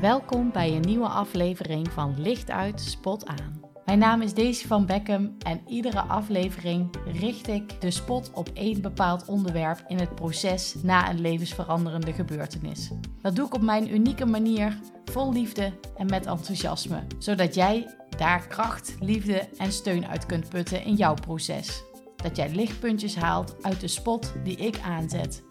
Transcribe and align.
Welkom 0.00 0.52
bij 0.52 0.74
een 0.74 0.80
nieuwe 0.80 1.08
aflevering 1.08 1.90
van 1.92 2.14
Licht 2.20 2.50
uit, 2.50 2.80
Spot 2.80 3.26
aan. 3.26 3.60
Mijn 3.84 3.98
naam 3.98 4.22
is 4.22 4.34
Daisy 4.34 4.66
van 4.66 4.86
Beckham 4.86 5.36
en 5.38 5.60
iedere 5.66 6.00
aflevering 6.00 6.90
richt 7.04 7.48
ik 7.48 7.80
de 7.80 7.90
spot 7.90 8.30
op 8.34 8.48
één 8.54 8.82
bepaald 8.82 9.24
onderwerp 9.24 9.84
in 9.86 9.98
het 9.98 10.14
proces 10.14 10.74
na 10.82 11.10
een 11.10 11.20
levensveranderende 11.20 12.12
gebeurtenis. 12.12 12.90
Dat 13.22 13.36
doe 13.36 13.46
ik 13.46 13.54
op 13.54 13.62
mijn 13.62 13.94
unieke 13.94 14.26
manier, 14.26 14.78
vol 15.04 15.32
liefde 15.32 15.72
en 15.96 16.06
met 16.06 16.26
enthousiasme, 16.26 17.02
zodat 17.18 17.54
jij 17.54 17.94
daar 18.16 18.46
kracht, 18.46 18.96
liefde 19.00 19.48
en 19.58 19.72
steun 19.72 20.06
uit 20.06 20.26
kunt 20.26 20.48
putten 20.48 20.84
in 20.84 20.94
jouw 20.94 21.14
proces. 21.14 21.82
Dat 22.16 22.36
jij 22.36 22.54
lichtpuntjes 22.54 23.16
haalt 23.16 23.56
uit 23.62 23.80
de 23.80 23.88
spot 23.88 24.32
die 24.44 24.56
ik 24.56 24.80
aanzet. 24.84 25.42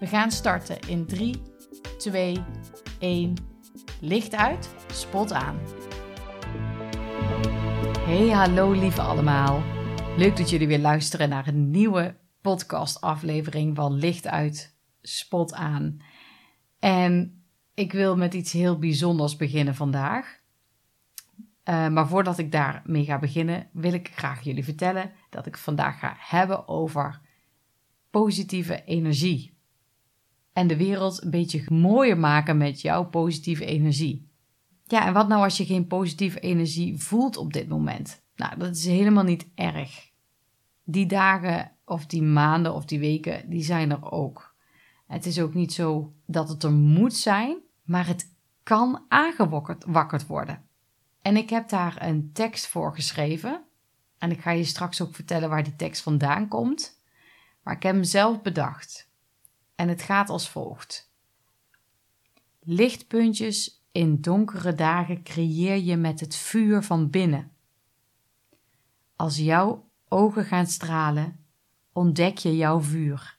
We 0.00 0.06
gaan 0.06 0.30
starten 0.30 0.78
in 0.88 1.06
3, 1.06 1.42
2, 1.98 2.44
1. 2.98 3.54
Licht 4.00 4.34
uit, 4.34 4.74
spot 4.92 5.32
aan. 5.32 5.58
Hey, 7.98 8.28
hallo 8.28 8.72
lieve 8.72 9.00
allemaal. 9.00 9.62
Leuk 10.16 10.36
dat 10.36 10.50
jullie 10.50 10.66
weer 10.66 10.78
luisteren 10.78 11.28
naar 11.28 11.48
een 11.48 11.70
nieuwe 11.70 12.16
podcast-aflevering 12.40 13.76
van 13.76 13.92
Licht 13.92 14.26
uit, 14.26 14.76
spot 15.02 15.54
aan. 15.54 16.00
En 16.78 17.42
ik 17.74 17.92
wil 17.92 18.16
met 18.16 18.34
iets 18.34 18.52
heel 18.52 18.78
bijzonders 18.78 19.36
beginnen 19.36 19.74
vandaag. 19.74 20.40
Uh, 21.64 21.88
maar 21.88 22.08
voordat 22.08 22.38
ik 22.38 22.52
daarmee 22.52 23.04
ga 23.04 23.18
beginnen, 23.18 23.68
wil 23.72 23.92
ik 23.92 24.10
graag 24.14 24.42
jullie 24.42 24.64
vertellen 24.64 25.12
dat 25.30 25.46
ik 25.46 25.56
vandaag 25.56 25.98
ga 25.98 26.16
hebben 26.18 26.68
over 26.68 27.20
positieve 28.10 28.84
energie 28.84 29.55
en 30.56 30.66
de 30.66 30.76
wereld 30.76 31.22
een 31.22 31.30
beetje 31.30 31.64
mooier 31.68 32.18
maken 32.18 32.56
met 32.56 32.80
jouw 32.80 33.04
positieve 33.04 33.64
energie. 33.64 34.28
Ja, 34.84 35.06
en 35.06 35.12
wat 35.12 35.28
nou 35.28 35.42
als 35.42 35.56
je 35.56 35.66
geen 35.66 35.86
positieve 35.86 36.40
energie 36.40 36.98
voelt 36.98 37.36
op 37.36 37.52
dit 37.52 37.68
moment? 37.68 38.22
Nou, 38.36 38.58
dat 38.58 38.76
is 38.76 38.86
helemaal 38.86 39.24
niet 39.24 39.48
erg. 39.54 40.10
Die 40.84 41.06
dagen 41.06 41.72
of 41.84 42.06
die 42.06 42.22
maanden 42.22 42.74
of 42.74 42.84
die 42.84 42.98
weken, 42.98 43.50
die 43.50 43.62
zijn 43.62 43.90
er 43.90 44.10
ook. 44.10 44.54
Het 45.06 45.26
is 45.26 45.40
ook 45.40 45.54
niet 45.54 45.72
zo 45.72 46.14
dat 46.26 46.48
het 46.48 46.62
er 46.62 46.72
moet 46.72 47.14
zijn, 47.14 47.58
maar 47.82 48.06
het 48.06 48.34
kan 48.62 49.04
aangewakkerd 49.08 50.26
worden. 50.26 50.62
En 51.22 51.36
ik 51.36 51.50
heb 51.50 51.68
daar 51.68 52.02
een 52.02 52.30
tekst 52.32 52.66
voor 52.66 52.94
geschreven. 52.94 53.62
En 54.18 54.30
ik 54.30 54.40
ga 54.40 54.50
je 54.50 54.64
straks 54.64 55.02
ook 55.02 55.14
vertellen 55.14 55.48
waar 55.48 55.64
die 55.64 55.76
tekst 55.76 56.02
vandaan 56.02 56.48
komt. 56.48 57.00
Maar 57.62 57.74
ik 57.74 57.82
heb 57.82 57.94
hem 57.94 58.04
zelf 58.04 58.42
bedacht. 58.42 59.06
En 59.76 59.88
het 59.88 60.02
gaat 60.02 60.28
als 60.28 60.48
volgt. 60.48 61.10
Lichtpuntjes 62.60 63.84
in 63.92 64.20
donkere 64.20 64.74
dagen 64.74 65.22
creëer 65.22 65.76
je 65.76 65.96
met 65.96 66.20
het 66.20 66.36
vuur 66.36 66.82
van 66.82 67.10
binnen. 67.10 67.52
Als 69.16 69.36
jouw 69.36 69.90
ogen 70.08 70.44
gaan 70.44 70.66
stralen, 70.66 71.44
ontdek 71.92 72.38
je 72.38 72.56
jouw 72.56 72.80
vuur. 72.80 73.38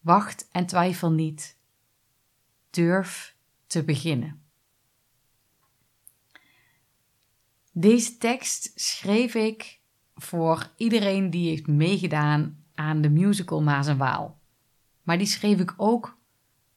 Wacht 0.00 0.48
en 0.50 0.66
twijfel 0.66 1.10
niet. 1.10 1.58
Durf 2.70 3.36
te 3.66 3.84
beginnen. 3.84 4.42
Deze 7.72 8.18
tekst 8.18 8.72
schreef 8.74 9.34
ik 9.34 9.80
voor 10.14 10.72
iedereen 10.76 11.30
die 11.30 11.48
heeft 11.48 11.66
meegedaan 11.66 12.64
aan 12.74 13.00
de 13.00 13.10
musical 13.10 13.62
Maas 13.62 13.86
en 13.86 13.96
Waal. 13.96 14.40
Maar 15.06 15.18
die 15.18 15.26
schreef 15.26 15.60
ik 15.60 15.74
ook 15.76 16.18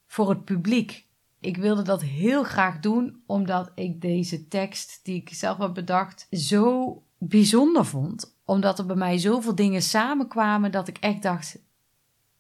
voor 0.06 0.30
het 0.30 0.46
publiek. 0.46 1.08
Ik 1.40 1.58
wilde 1.58 1.82
dat 1.82 2.02
heel 2.02 2.44
graag 2.44 2.80
doen, 2.80 3.24
omdat 3.26 3.72
ik 3.76 4.02
deze 4.02 4.48
tekst 4.48 5.00
die 5.04 5.16
ik 5.16 5.30
zelf 5.34 5.58
heb 5.58 5.74
bedacht 5.74 6.28
zo 6.32 7.04
bijzonder 7.18 7.86
vond. 7.86 8.38
Omdat 8.46 8.80
er 8.80 8.86
bij 8.86 8.96
mij 8.96 9.18
zoveel 9.18 9.56
dingen 9.56 9.82
samenkwamen 9.82 10.72
dat 10.72 10.88
ik 10.88 10.98
echt 10.98 11.22
dacht: 11.22 11.60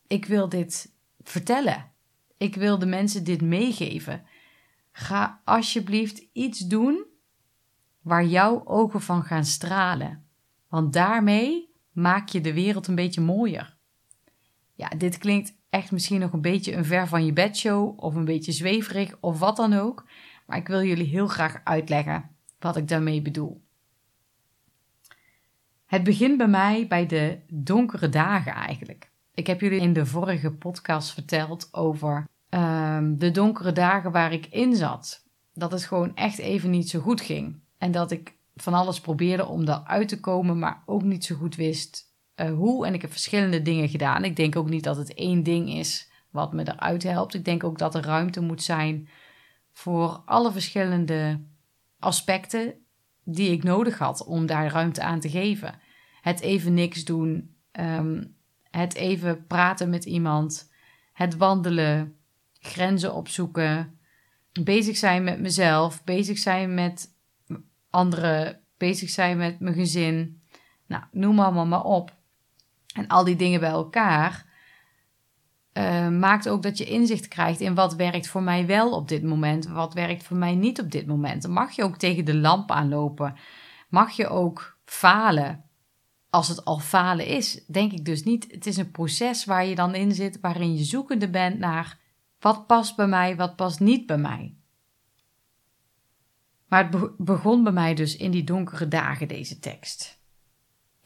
ik 0.07 0.25
wil 0.25 0.49
dit 0.49 0.94
vertellen. 1.22 1.91
Ik 2.38 2.55
wil 2.55 2.79
de 2.79 2.85
mensen 2.85 3.23
dit 3.23 3.41
meegeven. 3.41 4.23
Ga 4.91 5.41
alsjeblieft 5.45 6.25
iets 6.33 6.59
doen 6.59 7.05
waar 8.01 8.25
jouw 8.25 8.66
ogen 8.66 9.01
van 9.01 9.23
gaan 9.23 9.45
stralen. 9.45 10.25
Want 10.67 10.94
daarmee 10.94 11.73
maak 11.91 12.29
je 12.29 12.41
de 12.41 12.53
wereld 12.53 12.88
een 12.88 12.95
beetje 12.95 13.22
mooier. 13.22 13.78
Ja, 14.73 14.88
dit 14.88 15.17
klinkt 15.17 15.57
echt 15.69 15.91
misschien 15.91 16.19
nog 16.19 16.34
een 16.34 16.41
beetje 16.41 16.75
een 16.75 16.85
ver 16.85 17.07
van 17.07 17.25
je 17.25 17.34
bedshow 17.34 18.03
of 18.03 18.16
een 18.16 18.25
beetje 18.25 18.52
zweverig 18.52 19.18
of 19.19 19.40
wat 19.40 19.56
dan 19.56 19.74
ook. 19.74 20.06
Maar 20.46 20.57
ik 20.57 20.68
wil 20.68 20.84
jullie 20.84 21.06
heel 21.06 21.28
graag 21.28 21.62
uitleggen 21.63 22.30
wat 22.59 22.75
ik 22.75 22.88
daarmee 22.88 23.22
bedoel. 23.22 23.62
Het 25.85 26.03
begint 26.03 26.38
bij 26.38 26.47
mij 26.47 26.88
bij 26.88 27.06
de 27.06 27.40
donkere 27.47 28.09
dagen 28.09 28.53
eigenlijk. 28.53 29.12
Ik 29.34 29.47
heb 29.47 29.62
jullie 29.62 29.79
in 29.79 29.94
de 29.94 30.06
vorige 30.06 30.52
podcast 30.52 31.13
verteld 31.13 31.69
over 31.72 32.28
ehm, 32.50 33.18
de 33.18 33.31
donkere 33.31 33.72
dagen 33.72 34.12
waar 34.12 34.34
ik 34.34 34.46
in 34.46 34.75
zat. 34.75 35.28
Dat 35.53 35.72
het 35.72 35.84
gewoon 35.84 36.16
echt 36.16 36.38
even 36.38 36.69
niet 36.69 36.90
zo 36.90 37.00
goed 37.00 37.22
ging. 37.22 37.59
En 37.78 37.91
dat 37.91 38.12
ik 38.12 38.38
van 38.56 38.74
alles 38.74 39.02
probeerde 39.02 39.46
om 39.46 39.66
daaruit 39.66 40.08
te 40.08 40.19
komen, 40.19 40.59
maar 40.59 40.84
ook 40.85 41.03
niet 41.03 41.25
zo 41.25 41.35
goed 41.35 41.56
wist 41.56 42.09
uh, 42.41 42.53
hoe. 42.53 42.85
En 42.85 42.94
ik 42.94 43.01
heb 43.01 43.11
verschillende 43.11 43.61
dingen 43.61 43.89
gedaan. 43.89 44.23
Ik 44.23 44.35
denk 44.35 44.55
ook 44.55 44.69
niet 44.69 44.83
dat 44.83 44.97
het 44.97 45.13
één 45.13 45.44
ding 45.44 45.69
is 45.69 46.09
wat 46.29 46.53
me 46.53 46.67
eruit 46.67 47.03
helpt. 47.03 47.33
Ik 47.33 47.45
denk 47.45 47.63
ook 47.63 47.77
dat 47.77 47.95
er 47.95 48.03
ruimte 48.03 48.41
moet 48.41 48.63
zijn 48.63 49.09
voor 49.72 50.22
alle 50.25 50.51
verschillende 50.51 51.44
aspecten 51.99 52.73
die 53.23 53.51
ik 53.51 53.63
nodig 53.63 53.97
had 53.97 54.25
om 54.25 54.45
daar 54.45 54.72
ruimte 54.72 55.01
aan 55.01 55.19
te 55.19 55.29
geven. 55.29 55.79
Het 56.22 56.39
even 56.39 56.73
niks 56.73 57.05
doen, 57.05 57.55
ehm, 57.72 58.23
het 58.69 58.95
even 58.95 59.45
praten 59.47 59.89
met 59.89 60.05
iemand, 60.05 60.72
het 61.13 61.38
wandelen, 61.38 62.16
grenzen 62.59 63.13
opzoeken, 63.13 63.99
bezig 64.63 64.97
zijn 64.97 65.23
met 65.23 65.39
mezelf, 65.39 66.03
bezig 66.03 66.38
zijn 66.38 66.73
met 66.73 67.16
anderen, 67.89 68.61
bezig 68.78 69.09
zijn 69.09 69.38
met 69.38 69.59
mijn 69.59 69.75
gezin. 69.75 70.41
Nou, 70.85 71.03
noem 71.11 71.39
allemaal 71.39 71.66
maar 71.66 71.83
op. 71.83 72.17
En 72.95 73.07
al 73.07 73.23
die 73.23 73.35
dingen 73.35 73.59
bij 73.59 73.69
elkaar 73.69 74.47
uh, 75.73 76.09
maakt 76.09 76.50
ook 76.50 76.63
dat 76.63 76.77
je 76.77 76.85
inzicht 76.85 77.27
krijgt 77.27 77.59
in 77.59 77.75
wat 77.75 77.95
werkt 77.95 78.27
voor 78.27 78.44
mij 78.44 78.66
wel 78.66 78.91
op 78.91 79.07
dit 79.07 79.23
moment, 79.23 79.67
wat 79.67 79.94
werkt 79.94 80.23
voor 80.23 80.38
mij 80.38 80.55
niet 80.55 80.79
op 80.79 80.91
dit 80.91 81.07
moment. 81.07 81.47
Mag 81.47 81.72
je 81.72 81.83
ook 81.83 81.97
tegen 81.97 82.25
de 82.25 82.35
lamp 82.35 82.72
aanlopen. 82.72 83.35
Mag 83.89 84.11
je 84.11 84.28
ook 84.28 84.78
falen. 84.85 85.63
Als 86.29 86.47
het 86.47 86.66
al 86.66 86.79
falen 86.79 87.25
is, 87.25 87.66
denk 87.67 87.91
ik 87.91 88.05
dus 88.05 88.23
niet. 88.23 88.51
Het 88.51 88.66
is 88.66 88.78
een 88.78 88.91
proces 88.91 89.45
waar 89.45 89.66
je 89.66 89.75
dan 89.75 89.95
in 89.95 90.11
zit, 90.11 90.39
waarin 90.39 90.75
je 90.75 90.83
zoekende 90.83 91.29
bent 91.29 91.59
naar 91.59 91.97
wat 92.39 92.67
past 92.67 92.95
bij 92.95 93.07
mij, 93.07 93.35
wat 93.35 93.55
past 93.55 93.79
niet 93.79 94.05
bij 94.05 94.17
mij. 94.17 94.53
Maar 96.67 96.89
het 96.89 97.17
begon 97.17 97.63
bij 97.63 97.73
mij 97.73 97.94
dus 97.94 98.17
in 98.17 98.31
die 98.31 98.44
donkere 98.44 98.88
dagen, 98.88 99.28
deze 99.28 99.59
tekst 99.59 100.19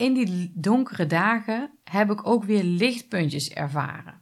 in 0.04 0.14
die 0.14 0.52
donkere 0.56 1.08
dagen 1.08 1.72
heb 1.84 2.12
ik 2.12 2.28
ook 2.28 2.44
weer 2.44 2.64
lichtpuntjes 2.64 3.50
ervaren. 3.50 4.22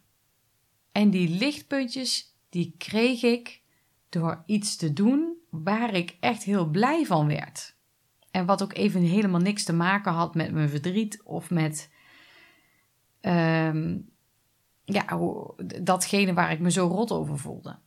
En 0.91 1.09
die 1.09 1.29
lichtpuntjes, 1.29 2.37
die 2.49 2.75
kreeg 2.77 3.23
ik 3.23 3.61
door 4.09 4.43
iets 4.45 4.75
te 4.75 4.93
doen 4.93 5.37
waar 5.49 5.93
ik 5.93 6.17
echt 6.19 6.43
heel 6.43 6.65
blij 6.65 7.05
van 7.05 7.27
werd. 7.27 7.75
En 8.31 8.45
wat 8.45 8.63
ook 8.63 8.73
even 8.73 9.01
helemaal 9.01 9.39
niks 9.39 9.63
te 9.63 9.73
maken 9.73 10.11
had 10.11 10.35
met 10.35 10.51
mijn 10.51 10.69
verdriet 10.69 11.21
of 11.23 11.49
met 11.49 11.89
um, 13.21 14.09
ja, 14.83 15.19
datgene 15.81 16.33
waar 16.33 16.51
ik 16.51 16.59
me 16.59 16.71
zo 16.71 16.87
rot 16.87 17.11
over 17.11 17.37
voelde. 17.37 17.79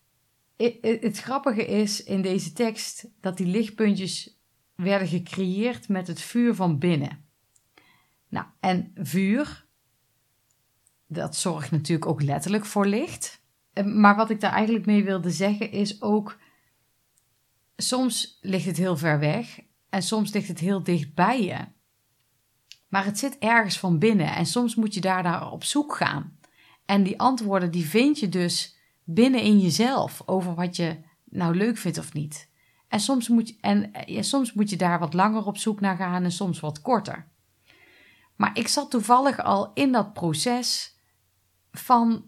Het 0.80 1.18
grappige 1.18 1.66
is 1.66 2.04
in 2.04 2.22
deze 2.22 2.52
tekst 2.52 3.08
dat 3.20 3.36
die 3.36 3.46
lichtpuntjes 3.46 4.38
werden 4.74 5.08
gecreëerd 5.08 5.88
met 5.88 6.06
het 6.06 6.20
vuur 6.20 6.54
van 6.54 6.78
binnen. 6.78 7.23
Nou, 8.34 8.46
en 8.60 8.90
vuur, 8.94 9.66
dat 11.06 11.36
zorgt 11.36 11.70
natuurlijk 11.70 12.06
ook 12.06 12.22
letterlijk 12.22 12.64
voor 12.64 12.86
licht. 12.86 13.42
Eh, 13.72 13.84
maar 13.84 14.16
wat 14.16 14.30
ik 14.30 14.40
daar 14.40 14.52
eigenlijk 14.52 14.86
mee 14.86 15.04
wilde 15.04 15.30
zeggen 15.30 15.70
is 15.70 16.02
ook, 16.02 16.38
soms 17.76 18.38
ligt 18.40 18.66
het 18.66 18.76
heel 18.76 18.96
ver 18.96 19.18
weg 19.18 19.60
en 19.88 20.02
soms 20.02 20.32
ligt 20.32 20.48
het 20.48 20.58
heel 20.58 20.82
dicht 20.82 21.14
bij 21.14 21.44
je. 21.44 21.58
Maar 22.88 23.04
het 23.04 23.18
zit 23.18 23.38
ergens 23.38 23.78
van 23.78 23.98
binnen 23.98 24.34
en 24.34 24.46
soms 24.46 24.74
moet 24.74 24.94
je 24.94 25.00
daar 25.00 25.22
naar 25.22 25.50
op 25.50 25.64
zoek 25.64 25.96
gaan. 25.96 26.38
En 26.84 27.02
die 27.02 27.20
antwoorden 27.20 27.70
die 27.70 27.86
vind 27.86 28.18
je 28.18 28.28
dus 28.28 28.76
binnen 29.04 29.40
in 29.40 29.58
jezelf 29.58 30.22
over 30.26 30.54
wat 30.54 30.76
je 30.76 30.98
nou 31.24 31.56
leuk 31.56 31.76
vindt 31.76 31.98
of 31.98 32.12
niet. 32.12 32.50
En 32.88 33.00
soms 33.00 33.28
moet 33.28 33.48
je, 33.48 33.56
en, 33.60 33.90
ja, 34.06 34.22
soms 34.22 34.52
moet 34.52 34.70
je 34.70 34.76
daar 34.76 34.98
wat 34.98 35.14
langer 35.14 35.46
op 35.46 35.56
zoek 35.56 35.80
naar 35.80 35.96
gaan 35.96 36.24
en 36.24 36.32
soms 36.32 36.60
wat 36.60 36.80
korter. 36.80 37.32
Maar 38.36 38.58
ik 38.58 38.68
zat 38.68 38.90
toevallig 38.90 39.38
al 39.42 39.70
in 39.74 39.92
dat 39.92 40.12
proces 40.12 40.96
van 41.72 42.24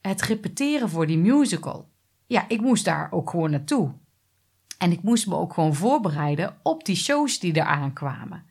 het 0.00 0.22
repeteren 0.22 0.88
voor 0.88 1.06
die 1.06 1.18
musical. 1.18 1.90
ja, 2.26 2.48
ik 2.48 2.60
moest 2.60 2.84
daar 2.84 3.12
ook 3.12 3.30
gewoon 3.30 3.50
naartoe. 3.50 3.92
En 4.78 4.92
ik 4.92 5.02
moest 5.02 5.26
me 5.26 5.34
ook 5.34 5.52
gewoon 5.52 5.74
voorbereiden 5.74 6.56
op 6.62 6.84
die 6.84 6.96
shows 6.96 7.38
die 7.38 7.56
eraan 7.56 7.92
kwamen. 7.92 8.44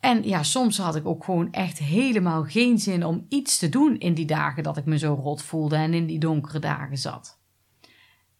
En 0.00 0.22
ja, 0.22 0.42
soms 0.42 0.78
had 0.78 0.96
ik 0.96 1.06
ook 1.06 1.24
gewoon 1.24 1.52
echt 1.52 1.78
helemaal 1.78 2.44
geen 2.44 2.78
zin 2.78 3.04
om 3.04 3.26
iets 3.28 3.58
te 3.58 3.68
doen 3.68 3.98
in 3.98 4.14
die 4.14 4.26
dagen 4.26 4.62
dat 4.62 4.76
ik 4.76 4.84
me 4.84 4.98
zo 4.98 5.14
rot 5.14 5.42
voelde 5.42 5.76
en 5.76 5.94
in 5.94 6.06
die 6.06 6.18
donkere 6.18 6.58
dagen 6.58 6.98
zat. 6.98 7.38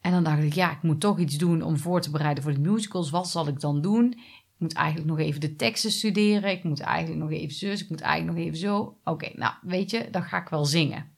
En 0.00 0.12
dan 0.12 0.24
dacht 0.24 0.42
ik, 0.42 0.52
ja, 0.52 0.70
ik 0.70 0.82
moet 0.82 1.00
toch 1.00 1.18
iets 1.18 1.36
doen 1.36 1.62
om 1.62 1.76
voor 1.76 2.00
te 2.00 2.10
bereiden 2.10 2.42
voor 2.42 2.52
de 2.52 2.60
musicals. 2.60 3.10
Wat 3.10 3.28
zal 3.28 3.48
ik 3.48 3.60
dan 3.60 3.80
doen? 3.80 4.18
Ik 4.56 4.62
moet 4.62 4.72
eigenlijk 4.72 5.08
nog 5.08 5.18
even 5.18 5.40
de 5.40 5.56
teksten 5.56 5.90
studeren. 5.90 6.50
Ik 6.50 6.64
moet 6.64 6.80
eigenlijk 6.80 7.20
nog 7.20 7.30
even 7.30 7.54
zus. 7.54 7.82
Ik 7.82 7.88
moet 7.88 8.00
eigenlijk 8.00 8.38
nog 8.38 8.46
even 8.46 8.58
zo. 8.58 8.98
Oké, 9.04 9.30
nou, 9.34 9.54
weet 9.62 9.90
je, 9.90 10.08
dan 10.10 10.22
ga 10.22 10.40
ik 10.40 10.48
wel 10.48 10.64
zingen. 10.64 11.10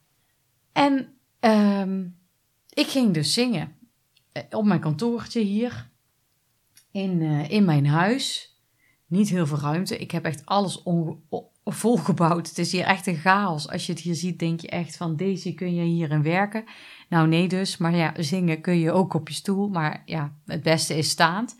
En 0.73 1.14
ehm, 1.40 2.06
ik 2.69 2.87
ging 2.87 3.14
dus 3.14 3.32
zingen 3.32 3.76
eh, 4.32 4.43
op 4.50 4.64
mijn 4.64 4.81
kantoortje 4.81 5.40
hier 5.40 5.90
in, 6.90 7.20
uh, 7.20 7.50
in 7.50 7.64
mijn 7.64 7.87
huis. 7.87 8.56
Niet 9.06 9.29
heel 9.29 9.46
veel 9.46 9.58
ruimte. 9.58 9.99
Ik 9.99 10.11
heb 10.11 10.25
echt 10.25 10.46
alles 10.46 10.82
volgebouwd. 11.64 12.49
Het 12.49 12.58
is 12.58 12.73
hier 12.73 12.85
echt 12.85 13.06
een 13.06 13.17
chaos. 13.17 13.69
Als 13.69 13.87
je 13.87 13.93
het 13.93 14.00
hier 14.00 14.14
ziet, 14.14 14.38
denk 14.38 14.61
je 14.61 14.69
echt 14.69 14.96
van 14.96 15.17
deze 15.17 15.55
kun 15.55 15.75
je 15.75 15.82
hierin 15.82 16.23
werken. 16.23 16.64
Nou, 17.08 17.29
nee 17.29 17.49
dus. 17.49 17.76
Maar 17.76 17.96
ja, 17.96 18.12
zingen 18.17 18.61
kun 18.61 18.79
je 18.79 18.93
ook 18.93 19.14
op 19.14 19.29
je 19.29 19.35
stoel. 19.35 19.69
Maar 19.69 20.02
ja, 20.05 20.35
het 20.46 20.62
beste 20.62 20.96
is 20.96 21.08
staand. 21.08 21.56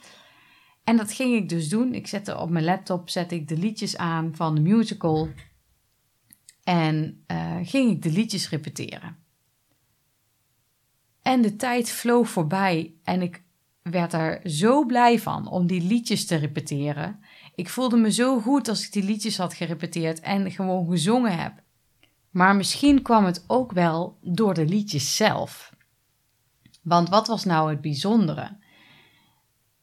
En 0.88 0.96
dat 0.96 1.12
ging 1.12 1.35
ik 1.35 1.49
dus 1.49 1.69
doen. 1.69 1.94
Ik 1.94 2.06
zette 2.06 2.38
op 2.38 2.50
mijn 2.50 2.64
laptop 2.64 3.11
zette 3.11 3.35
ik 3.35 3.49
de 3.49 3.56
liedjes 3.56 3.96
aan 3.96 4.35
van 4.35 4.55
de 4.55 4.61
musical. 4.61 5.29
En 6.64 7.25
uh, 7.26 7.56
ging 7.62 7.90
ik 7.90 8.02
de 8.02 8.11
liedjes 8.11 8.49
repeteren. 8.49 9.17
En 11.23 11.43
de 11.43 11.56
tijd 11.56 11.90
vloog 11.90 12.29
voorbij 12.29 12.94
en 13.02 13.23
ik 13.23 13.43
werd 13.82 14.12
er 14.12 14.50
zo 14.50 14.87
blij 14.87 15.19
van 15.19 15.49
om 15.49 15.67
die 15.67 15.82
liedjes 15.82 16.26
te 16.26 16.37
repeteren. 16.37 17.20
Ik 17.55 17.69
voelde 17.69 17.96
me 17.96 18.12
zo 18.12 18.41
goed 18.41 18.69
als 18.69 18.87
ik 18.87 18.93
die 18.93 19.05
liedjes 19.05 19.37
had 19.37 19.55
gerepeteerd 19.55 20.20
en 20.20 20.50
gewoon 20.50 20.91
gezongen 20.91 21.38
heb. 21.38 21.52
Maar 22.31 22.56
misschien 22.56 23.02
kwam 23.02 23.25
het 23.25 23.44
ook 23.46 23.73
wel 23.73 24.19
door 24.23 24.55
de 24.55 24.67
liedjes 24.67 25.17
zelf. 25.17 25.75
Want 26.82 27.08
wat 27.08 27.26
was 27.26 27.44
nou 27.44 27.70
het 27.70 27.81
bijzondere? 27.81 28.56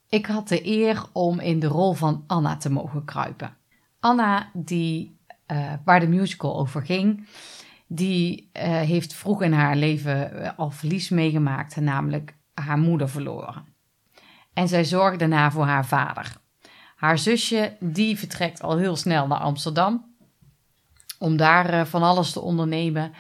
Ik 0.09 0.25
had 0.25 0.47
de 0.47 0.67
eer 0.67 1.05
om 1.11 1.39
in 1.39 1.59
de 1.59 1.67
rol 1.67 1.93
van 1.93 2.23
Anna 2.27 2.57
te 2.57 2.69
mogen 2.69 3.05
kruipen. 3.05 3.57
Anna, 3.99 4.49
die, 4.53 5.19
uh, 5.51 5.73
waar 5.85 5.99
de 5.99 6.07
musical 6.07 6.57
over 6.57 6.85
ging, 6.85 7.27
die 7.87 8.49
uh, 8.53 8.63
heeft 8.63 9.13
vroeg 9.13 9.41
in 9.41 9.53
haar 9.53 9.75
leven 9.75 10.43
eh, 10.43 10.51
al 10.57 10.69
verlies 10.69 11.09
meegemaakt, 11.09 11.75
namelijk 11.75 12.35
haar 12.53 12.77
moeder 12.77 13.09
verloren. 13.09 13.65
En 14.53 14.67
zij 14.67 14.83
zorgde 14.83 15.17
daarna 15.17 15.51
voor 15.51 15.65
haar 15.65 15.85
vader. 15.85 16.37
Haar 16.95 17.17
zusje, 17.17 17.77
die 17.79 18.17
vertrekt 18.17 18.61
al 18.61 18.77
heel 18.77 18.95
snel 18.95 19.27
naar 19.27 19.39
Amsterdam 19.39 20.15
om 21.19 21.37
daar 21.37 21.87
van 21.87 22.03
alles 22.03 22.31
te 22.31 22.39
ondernemen. 22.39 23.13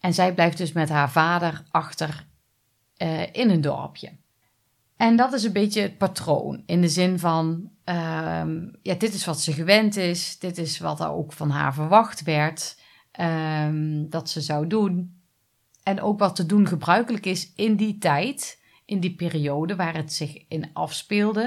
En 0.00 0.14
zij 0.14 0.34
blijft 0.34 0.58
dus 0.58 0.72
met 0.72 0.88
haar 0.88 1.10
vader 1.10 1.62
achter 1.70 2.26
in 3.32 3.50
een 3.50 3.60
dorpje. 3.60 4.12
En 5.00 5.16
dat 5.16 5.32
is 5.32 5.44
een 5.44 5.52
beetje 5.52 5.82
het 5.82 5.98
patroon. 5.98 6.62
In 6.66 6.80
de 6.80 6.88
zin 6.88 7.18
van, 7.18 7.70
uh, 7.84 8.42
ja, 8.82 8.94
dit 8.94 9.14
is 9.14 9.24
wat 9.24 9.40
ze 9.40 9.52
gewend 9.52 9.96
is. 9.96 10.38
Dit 10.38 10.58
is 10.58 10.78
wat 10.78 11.00
er 11.00 11.10
ook 11.10 11.32
van 11.32 11.50
haar 11.50 11.74
verwacht 11.74 12.22
werd. 12.22 12.78
Um, 13.20 14.10
dat 14.10 14.30
ze 14.30 14.40
zou 14.40 14.66
doen. 14.66 15.20
En 15.82 16.00
ook 16.00 16.18
wat 16.18 16.36
te 16.36 16.46
doen 16.46 16.66
gebruikelijk 16.66 17.26
is 17.26 17.52
in 17.54 17.76
die 17.76 17.98
tijd, 17.98 18.62
in 18.84 19.00
die 19.00 19.14
periode 19.14 19.76
waar 19.76 19.94
het 19.94 20.12
zich 20.12 20.44
in 20.48 20.70
afspeelde. 20.72 21.42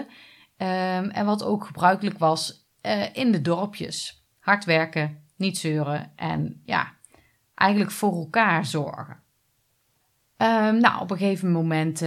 Um, 0.58 1.10
en 1.10 1.26
wat 1.26 1.44
ook 1.44 1.66
gebruikelijk 1.66 2.18
was 2.18 2.68
uh, 2.82 3.16
in 3.16 3.32
de 3.32 3.42
dorpjes. 3.42 4.26
Hard 4.40 4.66
werken, 4.66 5.24
niet 5.36 5.58
zeuren 5.58 6.12
en 6.16 6.62
ja, 6.66 6.94
eigenlijk 7.56 7.92
voor 7.92 8.14
elkaar 8.14 8.66
zorgen. 8.66 9.22
Nou, 10.80 11.02
op 11.02 11.12
een 11.12 11.18
gegeven 11.18 11.52
moment 11.52 12.02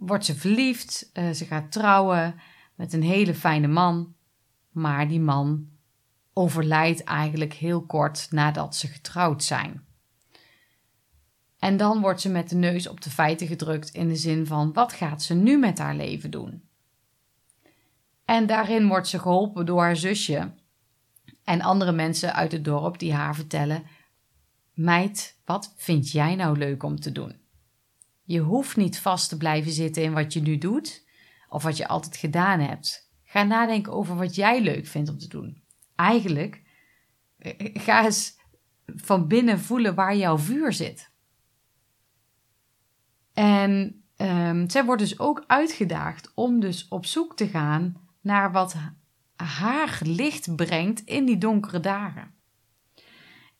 wordt 0.00 0.24
ze 0.24 0.34
verliefd. 0.34 1.10
Uh, 1.12 1.30
ze 1.30 1.44
gaat 1.44 1.72
trouwen 1.72 2.40
met 2.74 2.92
een 2.92 3.02
hele 3.02 3.34
fijne 3.34 3.66
man. 3.66 4.14
Maar 4.70 5.08
die 5.08 5.20
man 5.20 5.68
overlijdt 6.32 7.04
eigenlijk 7.04 7.52
heel 7.52 7.86
kort 7.86 8.26
nadat 8.30 8.76
ze 8.76 8.86
getrouwd 8.86 9.44
zijn. 9.44 9.84
En 11.58 11.76
dan 11.76 12.00
wordt 12.00 12.20
ze 12.20 12.28
met 12.28 12.48
de 12.48 12.56
neus 12.56 12.88
op 12.88 13.00
de 13.00 13.10
feiten 13.10 13.46
gedrukt 13.46 13.90
in 13.90 14.08
de 14.08 14.16
zin 14.16 14.46
van: 14.46 14.72
wat 14.72 14.92
gaat 14.92 15.22
ze 15.22 15.34
nu 15.34 15.58
met 15.58 15.78
haar 15.78 15.94
leven 15.94 16.30
doen? 16.30 16.68
En 18.24 18.46
daarin 18.46 18.88
wordt 18.88 19.08
ze 19.08 19.18
geholpen 19.18 19.66
door 19.66 19.80
haar 19.80 19.96
zusje 19.96 20.54
en 21.44 21.60
andere 21.60 21.92
mensen 21.92 22.34
uit 22.34 22.52
het 22.52 22.64
dorp 22.64 22.98
die 22.98 23.14
haar 23.14 23.34
vertellen: 23.34 23.82
Meid, 24.72 25.38
wat 25.44 25.74
vind 25.76 26.10
jij 26.10 26.34
nou 26.34 26.58
leuk 26.58 26.82
om 26.82 27.00
te 27.00 27.12
doen? 27.12 27.39
Je 28.30 28.40
hoeft 28.40 28.76
niet 28.76 28.98
vast 28.98 29.28
te 29.28 29.36
blijven 29.36 29.72
zitten 29.72 30.02
in 30.02 30.12
wat 30.12 30.32
je 30.32 30.40
nu 30.40 30.58
doet 30.58 31.06
of 31.48 31.62
wat 31.62 31.76
je 31.76 31.88
altijd 31.88 32.16
gedaan 32.16 32.60
hebt. 32.60 33.10
Ga 33.24 33.42
nadenken 33.42 33.92
over 33.92 34.16
wat 34.16 34.34
jij 34.34 34.62
leuk 34.62 34.86
vindt 34.86 35.10
om 35.10 35.18
te 35.18 35.28
doen. 35.28 35.62
Eigenlijk, 35.94 36.62
eh, 37.38 37.52
ga 37.72 38.04
eens 38.04 38.38
van 38.86 39.26
binnen 39.26 39.60
voelen 39.60 39.94
waar 39.94 40.16
jouw 40.16 40.38
vuur 40.38 40.72
zit. 40.72 41.10
En 43.32 44.02
um, 44.16 44.70
zij 44.70 44.84
wordt 44.84 45.02
dus 45.02 45.18
ook 45.18 45.44
uitgedaagd 45.46 46.32
om 46.34 46.60
dus 46.60 46.88
op 46.88 47.06
zoek 47.06 47.36
te 47.36 47.48
gaan 47.48 47.96
naar 48.20 48.52
wat 48.52 48.76
haar 49.36 50.00
licht 50.02 50.56
brengt 50.56 51.00
in 51.00 51.24
die 51.24 51.38
donkere 51.38 51.80
dagen. 51.80 52.34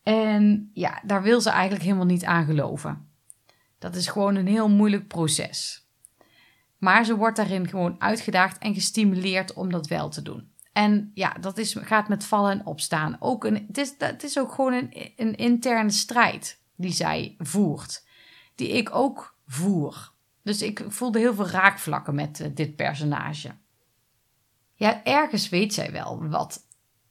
En 0.03 0.69
ja, 0.73 1.01
daar 1.05 1.21
wil 1.21 1.41
ze 1.41 1.49
eigenlijk 1.49 1.83
helemaal 1.83 2.05
niet 2.05 2.25
aan 2.25 2.45
geloven. 2.45 3.10
Dat 3.81 3.95
is 3.95 4.07
gewoon 4.07 4.35
een 4.35 4.47
heel 4.47 4.69
moeilijk 4.69 5.07
proces. 5.07 5.87
Maar 6.77 7.05
ze 7.05 7.15
wordt 7.15 7.37
daarin 7.37 7.67
gewoon 7.67 8.01
uitgedaagd 8.01 8.57
en 8.57 8.73
gestimuleerd 8.73 9.53
om 9.53 9.71
dat 9.71 9.87
wel 9.87 10.09
te 10.09 10.21
doen. 10.21 10.51
En 10.73 11.11
ja, 11.13 11.33
dat 11.33 11.57
is, 11.57 11.75
gaat 11.79 12.07
met 12.07 12.25
vallen 12.25 12.51
en 12.51 12.65
opstaan. 12.65 13.17
Ook 13.19 13.43
een, 13.43 13.65
het, 13.67 13.77
is, 13.77 13.93
het 13.97 14.23
is 14.23 14.39
ook 14.39 14.51
gewoon 14.51 14.73
een, 14.73 15.13
een 15.15 15.35
interne 15.35 15.89
strijd 15.89 16.59
die 16.75 16.91
zij 16.91 17.35
voert. 17.37 18.05
Die 18.55 18.69
ik 18.69 18.95
ook 18.95 19.35
voer. 19.47 20.11
Dus 20.43 20.61
ik 20.61 20.85
voelde 20.87 21.19
heel 21.19 21.33
veel 21.33 21.47
raakvlakken 21.47 22.15
met 22.15 22.39
uh, 22.39 22.47
dit 22.53 22.75
personage. 22.75 23.51
Ja, 24.75 25.03
ergens 25.03 25.49
weet 25.49 25.73
zij 25.73 25.91
wel 25.91 26.27
wat 26.27 26.67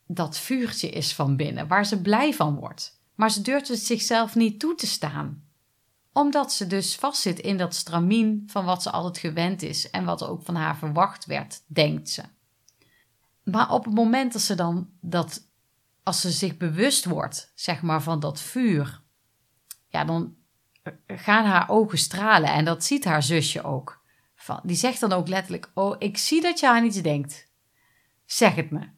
dat 0.06 0.38
vuurtje 0.38 0.88
is 0.88 1.14
van 1.14 1.36
binnen, 1.36 1.68
waar 1.68 1.86
ze 1.86 2.00
blij 2.00 2.34
van 2.34 2.54
wordt. 2.54 3.00
Maar 3.14 3.30
ze 3.30 3.42
durft 3.42 3.68
het 3.68 3.78
zichzelf 3.78 4.34
niet 4.34 4.60
toe 4.60 4.74
te 4.74 4.86
staan. 4.86 5.48
Omdat 6.12 6.52
ze 6.52 6.66
dus 6.66 6.94
vastzit 6.94 7.38
in 7.38 7.56
dat 7.56 7.74
stramien 7.74 8.42
van 8.46 8.64
wat 8.64 8.82
ze 8.82 8.90
altijd 8.90 9.18
gewend 9.18 9.62
is 9.62 9.90
en 9.90 10.04
wat 10.04 10.24
ook 10.24 10.42
van 10.42 10.54
haar 10.54 10.76
verwacht 10.76 11.26
werd, 11.26 11.62
denkt 11.66 12.08
ze. 12.08 12.22
Maar 13.42 13.72
op 13.72 13.84
het 13.84 13.94
moment 13.94 14.32
dat 14.32 14.42
ze 14.42 14.54
dan 14.54 14.88
dat, 15.00 15.50
als 16.02 16.20
ze 16.20 16.30
zich 16.30 16.56
bewust 16.56 17.04
wordt, 17.04 17.52
zeg 17.54 17.82
maar, 17.82 18.02
van 18.02 18.20
dat 18.20 18.40
vuur, 18.40 19.02
ja, 19.88 20.04
dan 20.04 20.34
gaan 21.06 21.44
haar 21.44 21.68
ogen 21.68 21.98
stralen 21.98 22.52
en 22.52 22.64
dat 22.64 22.84
ziet 22.84 23.04
haar 23.04 23.22
zusje 23.22 23.62
ook. 23.62 24.00
Van, 24.34 24.60
die 24.62 24.76
zegt 24.76 25.00
dan 25.00 25.12
ook 25.12 25.28
letterlijk: 25.28 25.70
Oh, 25.74 25.96
ik 25.98 26.18
zie 26.18 26.42
dat 26.42 26.60
je 26.60 26.68
aan 26.68 26.84
iets 26.84 27.02
denkt 27.02 27.50
zeg 28.32 28.54
het 28.54 28.70
me. 28.70 28.88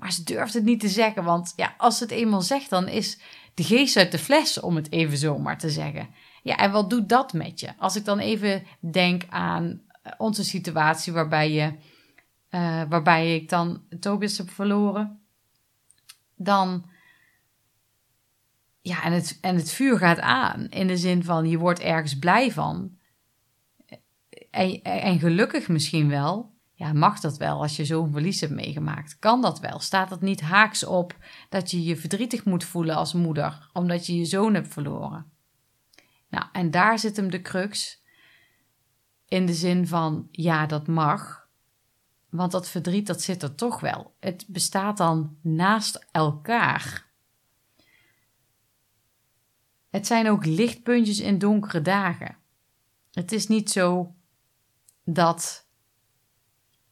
Maar 0.00 0.12
ze 0.12 0.24
durft 0.24 0.54
het 0.54 0.64
niet 0.64 0.80
te 0.80 0.88
zeggen, 0.88 1.24
want 1.24 1.52
ja, 1.56 1.74
als 1.76 1.96
ze 1.96 2.02
het 2.02 2.12
eenmaal 2.12 2.42
zegt, 2.42 2.70
dan 2.70 2.88
is 2.88 3.18
de 3.54 3.64
geest 3.64 3.96
uit 3.96 4.12
de 4.12 4.18
fles, 4.18 4.60
om 4.60 4.76
het 4.76 4.92
even 4.92 5.18
zomaar 5.18 5.58
te 5.58 5.70
zeggen. 5.70 6.08
Ja, 6.42 6.56
en 6.56 6.70
wat 6.70 6.90
doet 6.90 7.08
dat 7.08 7.32
met 7.32 7.60
je? 7.60 7.76
Als 7.78 7.96
ik 7.96 8.04
dan 8.04 8.18
even 8.18 8.62
denk 8.80 9.22
aan 9.28 9.82
eh, 10.02 10.12
onze 10.18 10.44
situatie 10.44 11.12
waarbij, 11.12 11.50
je, 11.52 11.72
uh, 12.50 12.82
waarbij 12.88 13.34
ik 13.34 13.48
dan 13.48 13.82
Tobias 14.00 14.38
heb 14.38 14.50
verloren, 14.50 15.20
dan. 16.36 16.84
Ja, 18.82 19.02
en 19.02 19.12
het, 19.12 19.38
en 19.40 19.56
het 19.56 19.70
vuur 19.70 19.98
gaat 19.98 20.20
aan. 20.20 20.68
In 20.68 20.86
de 20.86 20.96
zin 20.96 21.24
van 21.24 21.48
je 21.48 21.58
wordt 21.58 21.80
ergens 21.80 22.18
blij 22.18 22.52
van. 22.52 22.98
En, 24.50 24.82
en 24.82 25.18
gelukkig 25.18 25.68
misschien 25.68 26.08
wel. 26.08 26.54
Ja, 26.80 26.92
mag 26.92 27.20
dat 27.20 27.36
wel 27.36 27.60
als 27.60 27.76
je 27.76 27.84
zo'n 27.84 28.12
verlies 28.12 28.40
hebt 28.40 28.52
meegemaakt? 28.52 29.18
Kan 29.18 29.42
dat 29.42 29.60
wel? 29.60 29.78
Staat 29.78 30.08
dat 30.08 30.20
niet 30.20 30.40
haaks 30.40 30.84
op 30.84 31.16
dat 31.48 31.70
je 31.70 31.82
je 31.82 31.96
verdrietig 31.96 32.44
moet 32.44 32.64
voelen 32.64 32.96
als 32.96 33.12
moeder 33.12 33.70
omdat 33.72 34.06
je 34.06 34.16
je 34.16 34.24
zoon 34.24 34.54
hebt 34.54 34.72
verloren? 34.72 35.32
Nou, 36.28 36.46
en 36.52 36.70
daar 36.70 36.98
zit 36.98 37.16
hem 37.16 37.30
de 37.30 37.42
crux. 37.42 38.02
In 39.28 39.46
de 39.46 39.54
zin 39.54 39.86
van, 39.86 40.28
ja, 40.30 40.66
dat 40.66 40.86
mag. 40.86 41.48
Want 42.30 42.52
dat 42.52 42.68
verdriet, 42.68 43.06
dat 43.06 43.22
zit 43.22 43.42
er 43.42 43.54
toch 43.54 43.80
wel. 43.80 44.14
Het 44.20 44.44
bestaat 44.48 44.96
dan 44.96 45.36
naast 45.42 46.06
elkaar. 46.10 47.06
Het 49.90 50.06
zijn 50.06 50.28
ook 50.30 50.44
lichtpuntjes 50.44 51.20
in 51.20 51.38
donkere 51.38 51.82
dagen. 51.82 52.36
Het 53.10 53.32
is 53.32 53.46
niet 53.46 53.70
zo 53.70 54.14
dat 55.04 55.68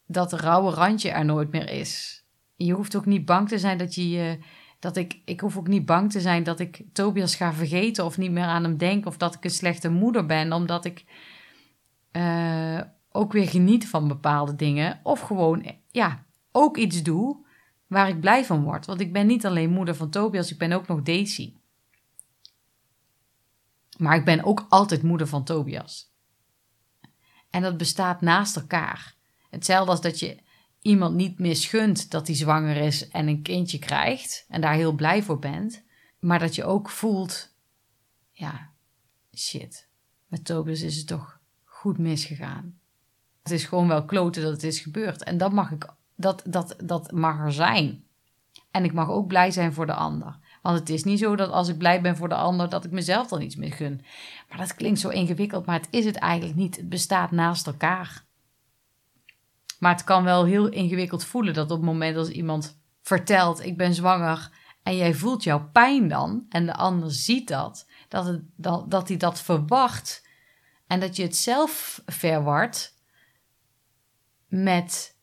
dat 0.09 0.33
rauwe 0.33 0.71
randje 0.71 1.11
er 1.11 1.25
nooit 1.25 1.51
meer 1.51 1.71
is. 1.71 2.23
Je 2.57 2.73
hoeft 2.73 2.97
ook 2.97 3.07
niet 3.07 3.25
bang 3.25 3.49
te 3.49 3.59
zijn 3.59 3.79
dat 3.79 3.95
je 3.95 4.39
dat 4.79 4.97
ik, 4.97 5.21
ik 5.25 5.41
hoef 5.41 5.57
ook 5.57 5.69
niet 5.69 5.87
bang 5.87 6.11
te 6.11 6.21
zijn 6.21 6.43
dat 6.43 6.61
ik 6.61 6.85
Tobias 6.93 7.35
ga 7.35 7.53
vergeten 7.53 8.05
of 8.05 8.19
niet 8.19 8.31
meer 8.31 8.45
aan 8.45 8.63
hem 8.63 8.77
denk 8.77 9.07
of 9.07 9.17
dat 9.17 9.35
ik 9.35 9.45
een 9.45 9.51
slechte 9.51 9.89
moeder 9.89 10.27
ben, 10.27 10.53
omdat 10.53 10.85
ik 10.85 11.05
uh, 12.13 12.81
ook 13.11 13.33
weer 13.33 13.49
geniet 13.49 13.89
van 13.89 14.09
bepaalde 14.09 14.55
dingen 14.55 15.01
of 15.03 15.21
gewoon, 15.21 15.77
ja, 15.91 16.25
ook 16.53 16.77
iets 16.77 17.03
doe 17.03 17.47
waar 17.87 18.09
ik 18.09 18.21
blij 18.21 18.45
van 18.45 18.63
word. 18.63 18.87
Want 18.87 19.01
ik 19.01 19.13
ben 19.13 19.27
niet 19.27 19.47
alleen 19.47 19.71
moeder 19.71 19.95
van 19.95 20.11
Tobias, 20.11 20.51
ik 20.51 20.59
ben 20.59 20.73
ook 20.73 20.87
nog 20.87 21.03
Daisy. 21.03 21.55
Maar 23.99 24.17
ik 24.17 24.25
ben 24.25 24.45
ook 24.45 24.67
altijd 24.69 25.03
moeder 25.03 25.27
van 25.27 25.45
Tobias. 25.45 26.13
En 27.51 27.63
dat 27.63 27.77
bestaat 27.77 28.21
naast 28.21 28.57
elkaar. 28.57 29.18
Hetzelfde 29.51 29.91
als 29.91 30.01
dat 30.01 30.19
je 30.19 30.39
iemand 30.83 31.15
niet 31.15 31.39
misgunt 31.39 32.11
dat 32.11 32.27
hij 32.27 32.37
zwanger 32.37 32.77
is 32.77 33.09
en 33.09 33.29
een 33.29 33.43
kindje 33.43 33.79
krijgt 33.79 34.45
en 34.49 34.61
daar 34.61 34.75
heel 34.75 34.93
blij 34.93 35.23
voor 35.23 35.39
bent, 35.39 35.83
maar 36.19 36.39
dat 36.39 36.55
je 36.55 36.65
ook 36.65 36.89
voelt, 36.91 37.55
ja, 38.33 38.71
shit, 39.35 39.89
met 40.27 40.45
Tobias 40.45 40.81
is 40.81 40.97
het 40.97 41.07
toch 41.07 41.39
goed 41.65 41.99
misgegaan. 41.99 42.79
Het 43.43 43.53
is 43.53 43.65
gewoon 43.65 43.89
wel 43.89 44.05
kloten 44.05 44.43
dat 44.43 44.53
het 44.53 44.63
is 44.63 44.81
gebeurd 44.81 45.25
en 45.25 45.39
dat 45.39 45.53
mag, 45.53 45.71
ik, 45.71 45.87
dat, 46.15 46.43
dat, 46.47 46.77
dat 46.85 47.13
mag 47.13 47.39
er 47.39 47.53
zijn. 47.53 48.07
En 48.71 48.85
ik 48.85 48.93
mag 48.93 49.09
ook 49.09 49.27
blij 49.27 49.51
zijn 49.51 49.73
voor 49.73 49.87
de 49.87 49.95
ander. 49.95 50.39
Want 50.63 50.79
het 50.79 50.89
is 50.89 51.05
niet 51.05 51.19
zo 51.19 51.37
dat 51.37 51.51
als 51.51 51.69
ik 51.69 51.79
blij 51.79 52.01
ben 52.01 52.17
voor 52.17 52.29
de 52.29 52.35
ander, 52.35 52.69
dat 52.69 52.85
ik 52.85 52.91
mezelf 52.91 53.29
dan 53.29 53.41
iets 53.41 53.57
misgun. 53.57 54.05
Maar 54.49 54.59
dat 54.59 54.75
klinkt 54.75 55.01
zo 55.01 55.09
ingewikkeld, 55.09 55.67
maar 55.67 55.81
het 55.81 55.89
is 55.91 56.05
het 56.05 56.17
eigenlijk 56.17 56.59
niet. 56.59 56.77
Het 56.77 56.89
bestaat 56.89 57.31
naast 57.31 57.67
elkaar. 57.67 58.25
Maar 59.79 59.93
het 59.93 60.05
kan 60.05 60.25
wel 60.25 60.45
heel 60.45 60.69
ingewikkeld 60.69 61.25
voelen 61.25 61.55
dat 61.55 61.71
op 61.71 61.77
het 61.77 61.87
moment 61.87 62.17
als 62.17 62.29
iemand 62.29 62.81
vertelt: 63.03 63.65
Ik 63.65 63.77
ben 63.77 63.95
zwanger. 63.95 64.51
en 64.83 64.97
jij 64.97 65.15
voelt 65.15 65.43
jouw 65.43 65.71
pijn 65.73 66.09
dan. 66.09 66.47
en 66.49 66.67
de 66.67 66.75
ander 66.75 67.13
ziet 67.13 67.49
dat. 67.49 67.87
Dat, 68.09 68.25
het, 68.27 68.43
dat, 68.57 68.91
dat 68.91 69.09
hij 69.09 69.17
dat 69.17 69.41
verwacht. 69.41 70.27
en 70.87 71.01
dat 71.01 71.17
je 71.17 71.23
het 71.23 71.37
zelf 71.37 72.03
verwart 72.07 72.95
met 74.47 75.17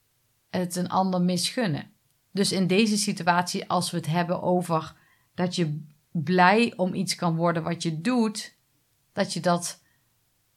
het 0.49 0.75
een 0.75 0.89
ander 0.89 1.21
misgunnen. 1.21 1.91
Dus 2.31 2.51
in 2.51 2.67
deze 2.67 2.97
situatie, 2.97 3.69
als 3.69 3.91
we 3.91 3.97
het 3.97 4.05
hebben 4.05 4.41
over 4.41 4.95
dat 5.33 5.55
je 5.55 5.85
blij 6.11 6.73
om 6.75 6.93
iets 6.93 7.15
kan 7.15 7.35
worden 7.35 7.63
wat 7.63 7.83
je 7.83 8.01
doet, 8.01 8.57
dat 9.13 9.33
je 9.33 9.39
dat 9.39 9.83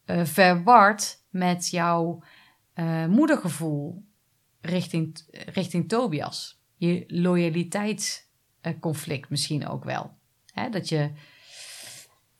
uh, 0.07 0.25
verwart 0.25 1.23
met 1.31 1.69
jouw 1.69 2.23
uh, 2.79 3.07
moedergevoel 3.07 4.05
richting, 4.61 5.19
richting 5.31 5.89
Tobias. 5.89 6.61
Je 6.77 7.05
loyaliteitsconflict 7.07 9.31
misschien 9.31 9.69
ook 9.69 9.85
wel. 9.85 10.17
dat 10.71 10.89
je, 10.89 11.11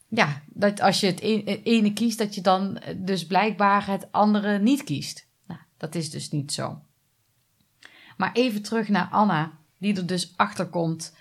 ja, 0.07 0.41
dat 0.47 0.81
als 0.81 0.99
je 0.99 1.07
het 1.07 1.19
ene 1.63 1.93
kiest, 1.93 2.17
dat 2.17 2.35
je 2.35 2.41
dan 2.41 2.81
dus 2.95 3.25
blijkbaar 3.25 3.87
het 3.87 4.11
andere 4.11 4.59
niet 4.59 4.83
kiest. 4.83 5.27
Nou, 5.47 5.59
dat 5.77 5.95
is 5.95 6.09
dus 6.09 6.29
niet 6.29 6.53
zo. 6.53 6.81
Maar 8.17 8.33
even 8.33 8.61
terug 8.61 8.87
naar 8.87 9.07
Anna, 9.11 9.57
die 9.77 9.95
er 9.95 10.05
dus 10.05 10.33
achter 10.35 10.67
komt 10.67 11.15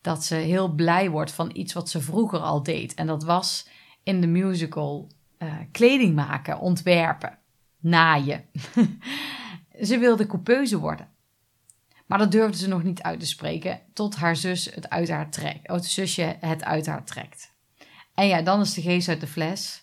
dat 0.00 0.24
ze 0.24 0.34
heel 0.34 0.68
blij 0.68 1.10
wordt 1.10 1.32
van 1.32 1.50
iets 1.52 1.72
wat 1.72 1.88
ze 1.88 2.00
vroeger 2.00 2.38
al 2.38 2.62
deed. 2.62 2.94
En 2.94 3.06
dat 3.06 3.24
was 3.24 3.68
in 4.02 4.20
de 4.20 4.26
musical 4.26 5.10
uh, 5.38 5.54
kleding 5.70 6.14
maken, 6.14 6.58
ontwerpen 6.58 7.40
naaien. 7.82 8.44
ze 9.88 9.98
wilde 9.98 10.26
coupeuse 10.26 10.78
worden. 10.78 11.08
Maar 12.06 12.18
dat 12.18 12.32
durfde 12.32 12.58
ze 12.58 12.68
nog 12.68 12.82
niet 12.82 13.02
uit 13.02 13.20
te 13.20 13.26
spreken 13.26 13.80
tot 13.92 14.16
haar 14.16 14.36
zus 14.36 14.64
het 14.64 14.90
uit 14.90 15.08
haar 15.10 15.30
trekt. 15.30 15.68
Oh, 15.68 15.76
het 15.76 15.84
zusje 15.84 16.36
het 16.40 16.64
uit 16.64 16.86
haar 16.86 17.04
trekt. 17.04 17.52
En 18.14 18.26
ja, 18.26 18.42
dan 18.42 18.60
is 18.60 18.74
de 18.74 18.82
geest 18.82 19.08
uit 19.08 19.20
de 19.20 19.26
fles. 19.26 19.82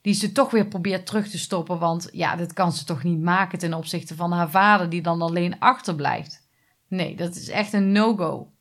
Die 0.00 0.14
ze 0.14 0.32
toch 0.32 0.50
weer 0.50 0.66
probeert 0.66 1.06
terug 1.06 1.28
te 1.28 1.38
stoppen. 1.38 1.78
Want 1.78 2.08
ja, 2.12 2.36
dat 2.36 2.52
kan 2.52 2.72
ze 2.72 2.84
toch 2.84 3.02
niet 3.02 3.20
maken 3.20 3.58
ten 3.58 3.74
opzichte 3.74 4.14
van 4.14 4.32
haar 4.32 4.50
vader, 4.50 4.90
die 4.90 5.02
dan 5.02 5.22
alleen 5.22 5.58
achterblijft. 5.58 6.48
Nee, 6.88 7.16
dat 7.16 7.36
is 7.36 7.48
echt 7.48 7.72
een 7.72 7.92
no-go. 7.92 8.52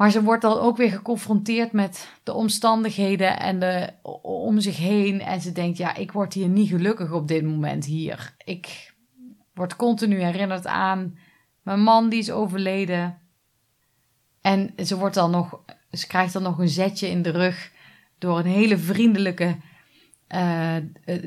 Maar 0.00 0.10
ze 0.10 0.22
wordt 0.22 0.42
dan 0.42 0.58
ook 0.58 0.76
weer 0.76 0.90
geconfronteerd 0.90 1.72
met 1.72 2.08
de 2.22 2.32
omstandigheden 2.32 3.40
en 3.40 3.58
de, 3.58 3.92
om 4.22 4.60
zich 4.60 4.76
heen. 4.76 5.20
En 5.20 5.40
ze 5.40 5.52
denkt, 5.52 5.78
ja, 5.78 5.94
ik 5.94 6.12
word 6.12 6.34
hier 6.34 6.48
niet 6.48 6.68
gelukkig 6.68 7.12
op 7.12 7.28
dit 7.28 7.44
moment 7.44 7.84
hier. 7.84 8.34
Ik 8.44 8.94
word 9.54 9.76
continu 9.76 10.20
herinnerd 10.22 10.66
aan 10.66 11.18
mijn 11.62 11.80
man 11.80 12.08
die 12.08 12.18
is 12.18 12.30
overleden. 12.30 13.18
En 14.40 14.72
ze, 14.84 14.96
wordt 14.96 15.14
dan 15.14 15.30
nog, 15.30 15.60
ze 15.92 16.06
krijgt 16.06 16.32
dan 16.32 16.42
nog 16.42 16.58
een 16.58 16.68
zetje 16.68 17.08
in 17.08 17.22
de 17.22 17.30
rug 17.30 17.72
door 18.18 18.38
een 18.38 18.46
hele 18.46 18.78
vriendelijke 18.78 19.56
uh, 20.28 20.76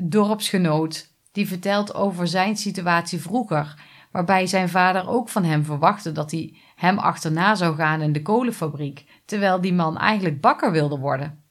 dorpsgenoot. 0.02 1.12
Die 1.32 1.48
vertelt 1.48 1.94
over 1.94 2.28
zijn 2.28 2.56
situatie 2.56 3.20
vroeger. 3.20 3.82
Waarbij 4.10 4.46
zijn 4.46 4.68
vader 4.68 5.08
ook 5.08 5.28
van 5.28 5.44
hem 5.44 5.64
verwachtte 5.64 6.12
dat 6.12 6.30
hij 6.30 6.54
hem 6.74 6.98
achterna 6.98 7.54
zou 7.54 7.76
gaan 7.76 8.00
in 8.00 8.12
de 8.12 8.22
kolenfabriek, 8.22 9.06
terwijl 9.24 9.60
die 9.60 9.72
man 9.72 9.98
eigenlijk 9.98 10.40
bakker 10.40 10.72
wilde 10.72 10.98
worden. 10.98 11.44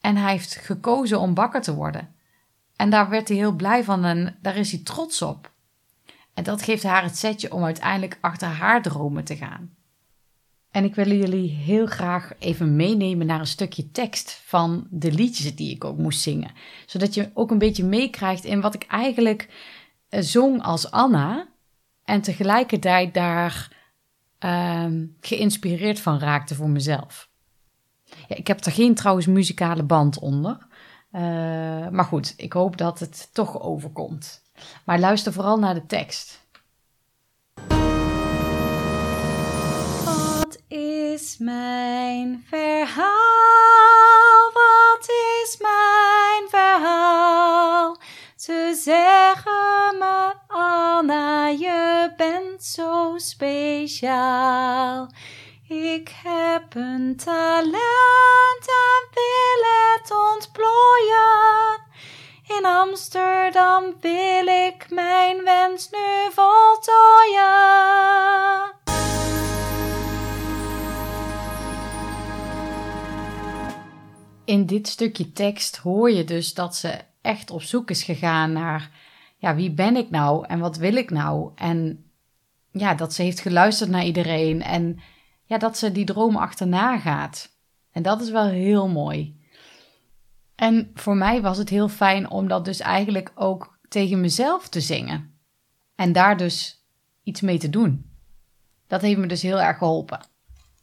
En 0.00 0.16
hij 0.16 0.30
heeft 0.30 0.54
gekozen 0.54 1.20
om 1.20 1.34
bakker 1.34 1.62
te 1.62 1.74
worden. 1.74 2.14
En 2.76 2.90
daar 2.90 3.08
werd 3.08 3.28
hij 3.28 3.36
heel 3.36 3.52
blij 3.52 3.84
van 3.84 4.04
en 4.04 4.36
daar 4.42 4.56
is 4.56 4.70
hij 4.70 4.80
trots 4.84 5.22
op. 5.22 5.52
En 6.34 6.44
dat 6.44 6.62
geeft 6.62 6.82
haar 6.82 7.02
het 7.02 7.16
setje 7.16 7.52
om 7.52 7.64
uiteindelijk 7.64 8.18
achter 8.20 8.48
haar 8.48 8.82
dromen 8.82 9.24
te 9.24 9.36
gaan. 9.36 9.74
En 10.70 10.84
ik 10.84 10.94
wil 10.94 11.08
jullie 11.08 11.50
heel 11.50 11.86
graag 11.86 12.32
even 12.38 12.76
meenemen 12.76 13.26
naar 13.26 13.40
een 13.40 13.46
stukje 13.46 13.90
tekst 13.90 14.42
van 14.44 14.86
de 14.90 15.12
liedjes 15.12 15.56
die 15.56 15.74
ik 15.74 15.84
ook 15.84 15.98
moest 15.98 16.20
zingen. 16.20 16.50
Zodat 16.86 17.14
je 17.14 17.30
ook 17.34 17.50
een 17.50 17.58
beetje 17.58 17.84
meekrijgt 17.84 18.44
in 18.44 18.60
wat 18.60 18.74
ik 18.74 18.86
eigenlijk 18.88 19.48
eh, 20.08 20.20
zong 20.20 20.62
als 20.62 20.90
Anna. 20.90 21.48
En 22.04 22.20
tegelijkertijd 22.20 23.14
daar 23.14 23.76
Ehm, 24.44 25.06
geïnspireerd 25.20 26.00
van 26.00 26.18
raakte 26.18 26.54
voor 26.54 26.68
mezelf. 26.68 27.28
Ja, 28.04 28.36
ik 28.36 28.46
heb 28.46 28.64
er 28.64 28.72
geen 28.72 28.94
trouwens 28.94 29.26
muzikale 29.26 29.82
band 29.82 30.18
onder. 30.18 30.66
Uh, 31.12 31.20
maar 31.88 32.04
goed, 32.04 32.34
ik 32.36 32.52
hoop 32.52 32.76
dat 32.76 32.98
het 32.98 33.28
toch 33.32 33.60
overkomt. 33.60 34.42
Maar 34.84 34.98
luister 34.98 35.32
vooral 35.32 35.58
naar 35.58 35.74
de 35.74 35.86
tekst. 35.86 36.46
Wat 40.04 40.62
is 40.68 41.38
mijn 41.38 42.44
verhaal? 42.46 43.12
Wat 44.52 45.08
is 45.42 45.58
mijn 45.60 46.48
verhaal? 46.48 47.96
Ze 48.36 48.80
zeggen 48.82 49.98
me, 49.98 50.34
je 51.06 51.43
zo 52.62 53.14
speciaal. 53.16 55.08
Ik 55.68 56.14
heb 56.22 56.74
een 56.74 57.16
talent 57.16 58.66
en 58.66 59.08
wil 59.10 59.64
het 59.94 60.10
ontplooien. 60.32 61.82
In 62.58 62.64
Amsterdam 62.64 63.84
wil 64.00 64.46
ik 64.46 64.86
mijn 64.90 65.44
wens 65.44 65.90
nu 65.90 66.32
voltooien. 66.32 67.52
In 74.44 74.66
dit 74.66 74.88
stukje 74.88 75.32
tekst 75.32 75.76
hoor 75.76 76.10
je 76.10 76.24
dus 76.24 76.54
dat 76.54 76.76
ze 76.76 76.98
echt 77.20 77.50
op 77.50 77.62
zoek 77.62 77.90
is 77.90 78.02
gegaan 78.02 78.52
naar, 78.52 78.90
ja, 79.36 79.54
wie 79.54 79.70
ben 79.70 79.96
ik 79.96 80.10
nou 80.10 80.46
en 80.46 80.58
wat 80.58 80.76
wil 80.76 80.96
ik 80.96 81.10
nou? 81.10 81.50
En 81.54 82.04
ja, 82.78 82.94
dat 82.94 83.12
ze 83.14 83.22
heeft 83.22 83.40
geluisterd 83.40 83.90
naar 83.90 84.04
iedereen 84.04 84.62
en 84.62 85.00
ja, 85.44 85.58
dat 85.58 85.78
ze 85.78 85.92
die 85.92 86.04
droom 86.04 86.36
achterna 86.36 86.98
gaat. 86.98 87.50
En 87.90 88.02
dat 88.02 88.20
is 88.20 88.30
wel 88.30 88.46
heel 88.46 88.88
mooi. 88.88 89.40
En 90.54 90.90
voor 90.94 91.16
mij 91.16 91.42
was 91.42 91.58
het 91.58 91.68
heel 91.68 91.88
fijn 91.88 92.30
om 92.30 92.48
dat 92.48 92.64
dus 92.64 92.80
eigenlijk 92.80 93.32
ook 93.34 93.78
tegen 93.88 94.20
mezelf 94.20 94.68
te 94.68 94.80
zingen. 94.80 95.38
En 95.94 96.12
daar 96.12 96.36
dus 96.36 96.86
iets 97.22 97.40
mee 97.40 97.58
te 97.58 97.70
doen. 97.70 98.10
Dat 98.86 99.00
heeft 99.00 99.18
me 99.18 99.26
dus 99.26 99.42
heel 99.42 99.60
erg 99.60 99.78
geholpen. 99.78 100.20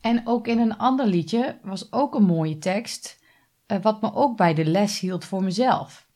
En 0.02 0.22
ook 0.28 0.48
in 0.48 0.60
een 0.60 0.78
ander 0.78 1.06
liedje 1.06 1.60
was 1.64 1.92
ook 1.92 2.16
een 2.16 2.24
mooie 2.24 2.58
tekst, 2.58 3.20
eh, 3.66 3.78
wat 3.82 4.02
me 4.02 4.14
ook 4.14 4.38
bij 4.38 4.54
de 4.54 4.66
les 4.66 5.00
hield 5.00 5.26
voor 5.26 5.44
mezelf. 5.44 6.10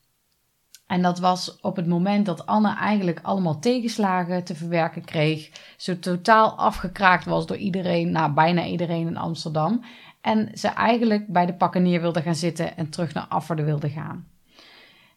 En 0.86 1.02
dat 1.02 1.18
was 1.18 1.60
op 1.60 1.76
het 1.76 1.86
moment 1.86 2.26
dat 2.26 2.46
Anne 2.46 2.76
eigenlijk 2.76 3.20
allemaal 3.22 3.58
tegenslagen 3.58 4.44
te 4.44 4.54
verwerken 4.54 5.04
kreeg. 5.04 5.50
Ze 5.76 5.98
totaal 5.98 6.58
afgekraakt 6.58 7.24
was 7.24 7.46
door 7.46 7.56
iedereen, 7.56 8.10
nou 8.10 8.32
bijna 8.32 8.64
iedereen 8.64 9.06
in 9.06 9.16
Amsterdam. 9.16 9.84
En 10.20 10.50
ze 10.54 10.68
eigenlijk 10.68 11.26
bij 11.26 11.46
de 11.46 11.54
pakken 11.54 11.82
neer 11.82 12.00
wilde 12.00 12.22
gaan 12.22 12.34
zitten 12.34 12.76
en 12.76 12.90
terug 12.90 13.14
naar 13.14 13.26
Afferden 13.28 13.64
wilde 13.64 13.88
gaan. 13.88 14.28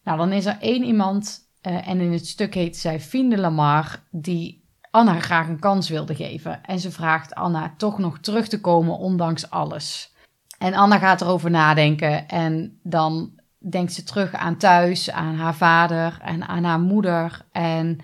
Nou, 0.03 0.17
dan 0.17 0.31
is 0.31 0.45
er 0.45 0.57
één 0.59 0.83
iemand, 0.83 1.39
uh, 1.61 1.87
en 1.87 1.99
in 1.99 2.11
het 2.11 2.27
stuk 2.27 2.53
heet 2.53 2.77
zij 2.77 2.99
Fien 2.99 3.29
de 3.29 3.37
Lamar, 3.37 4.03
die 4.11 4.67
Anna 4.91 5.19
graag 5.19 5.47
een 5.47 5.59
kans 5.59 5.89
wilde 5.89 6.15
geven. 6.15 6.63
En 6.65 6.79
ze 6.79 6.91
vraagt 6.91 7.35
Anna 7.35 7.73
toch 7.77 7.97
nog 7.97 8.19
terug 8.19 8.47
te 8.47 8.61
komen, 8.61 8.97
ondanks 8.97 9.49
alles. 9.49 10.13
En 10.57 10.73
Anna 10.73 10.97
gaat 10.97 11.21
erover 11.21 11.49
nadenken 11.49 12.27
en 12.27 12.79
dan 12.83 13.38
denkt 13.59 13.93
ze 13.93 14.03
terug 14.03 14.33
aan 14.33 14.57
thuis, 14.57 15.11
aan 15.11 15.35
haar 15.35 15.55
vader 15.55 16.19
en 16.21 16.47
aan 16.47 16.63
haar 16.63 16.79
moeder 16.79 17.45
en 17.51 17.99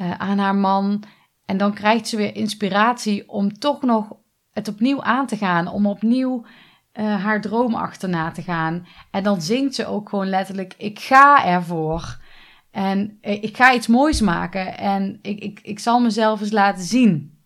uh, 0.00 0.10
aan 0.10 0.38
haar 0.38 0.54
man. 0.54 1.02
En 1.44 1.56
dan 1.56 1.74
krijgt 1.74 2.08
ze 2.08 2.16
weer 2.16 2.34
inspiratie 2.34 3.28
om 3.28 3.58
toch 3.58 3.82
nog 3.82 4.16
het 4.52 4.68
opnieuw 4.68 5.02
aan 5.02 5.26
te 5.26 5.36
gaan, 5.36 5.68
om 5.68 5.86
opnieuw 5.86 6.44
uh, 6.94 7.24
haar 7.24 7.40
droom 7.40 7.74
achterna 7.74 8.30
te 8.30 8.42
gaan. 8.42 8.86
En 9.10 9.22
dan 9.22 9.42
zingt 9.42 9.74
ze 9.74 9.86
ook 9.86 10.08
gewoon 10.08 10.28
letterlijk: 10.28 10.74
Ik 10.78 10.98
ga 10.98 11.44
ervoor. 11.44 12.24
En 12.70 13.18
eh, 13.20 13.42
ik 13.42 13.56
ga 13.56 13.74
iets 13.74 13.86
moois 13.86 14.20
maken 14.20 14.78
en 14.78 15.18
ik, 15.22 15.38
ik, 15.38 15.60
ik 15.62 15.78
zal 15.78 16.00
mezelf 16.00 16.40
eens 16.40 16.50
laten 16.50 16.84
zien. 16.84 17.40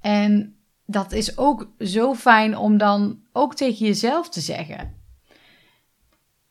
En 0.00 0.56
dat 0.86 1.12
is 1.12 1.38
ook 1.38 1.70
zo 1.78 2.14
fijn 2.14 2.56
om 2.56 2.78
dan 2.78 3.18
ook 3.32 3.54
tegen 3.54 3.86
jezelf 3.86 4.28
te 4.28 4.40
zeggen. 4.40 4.97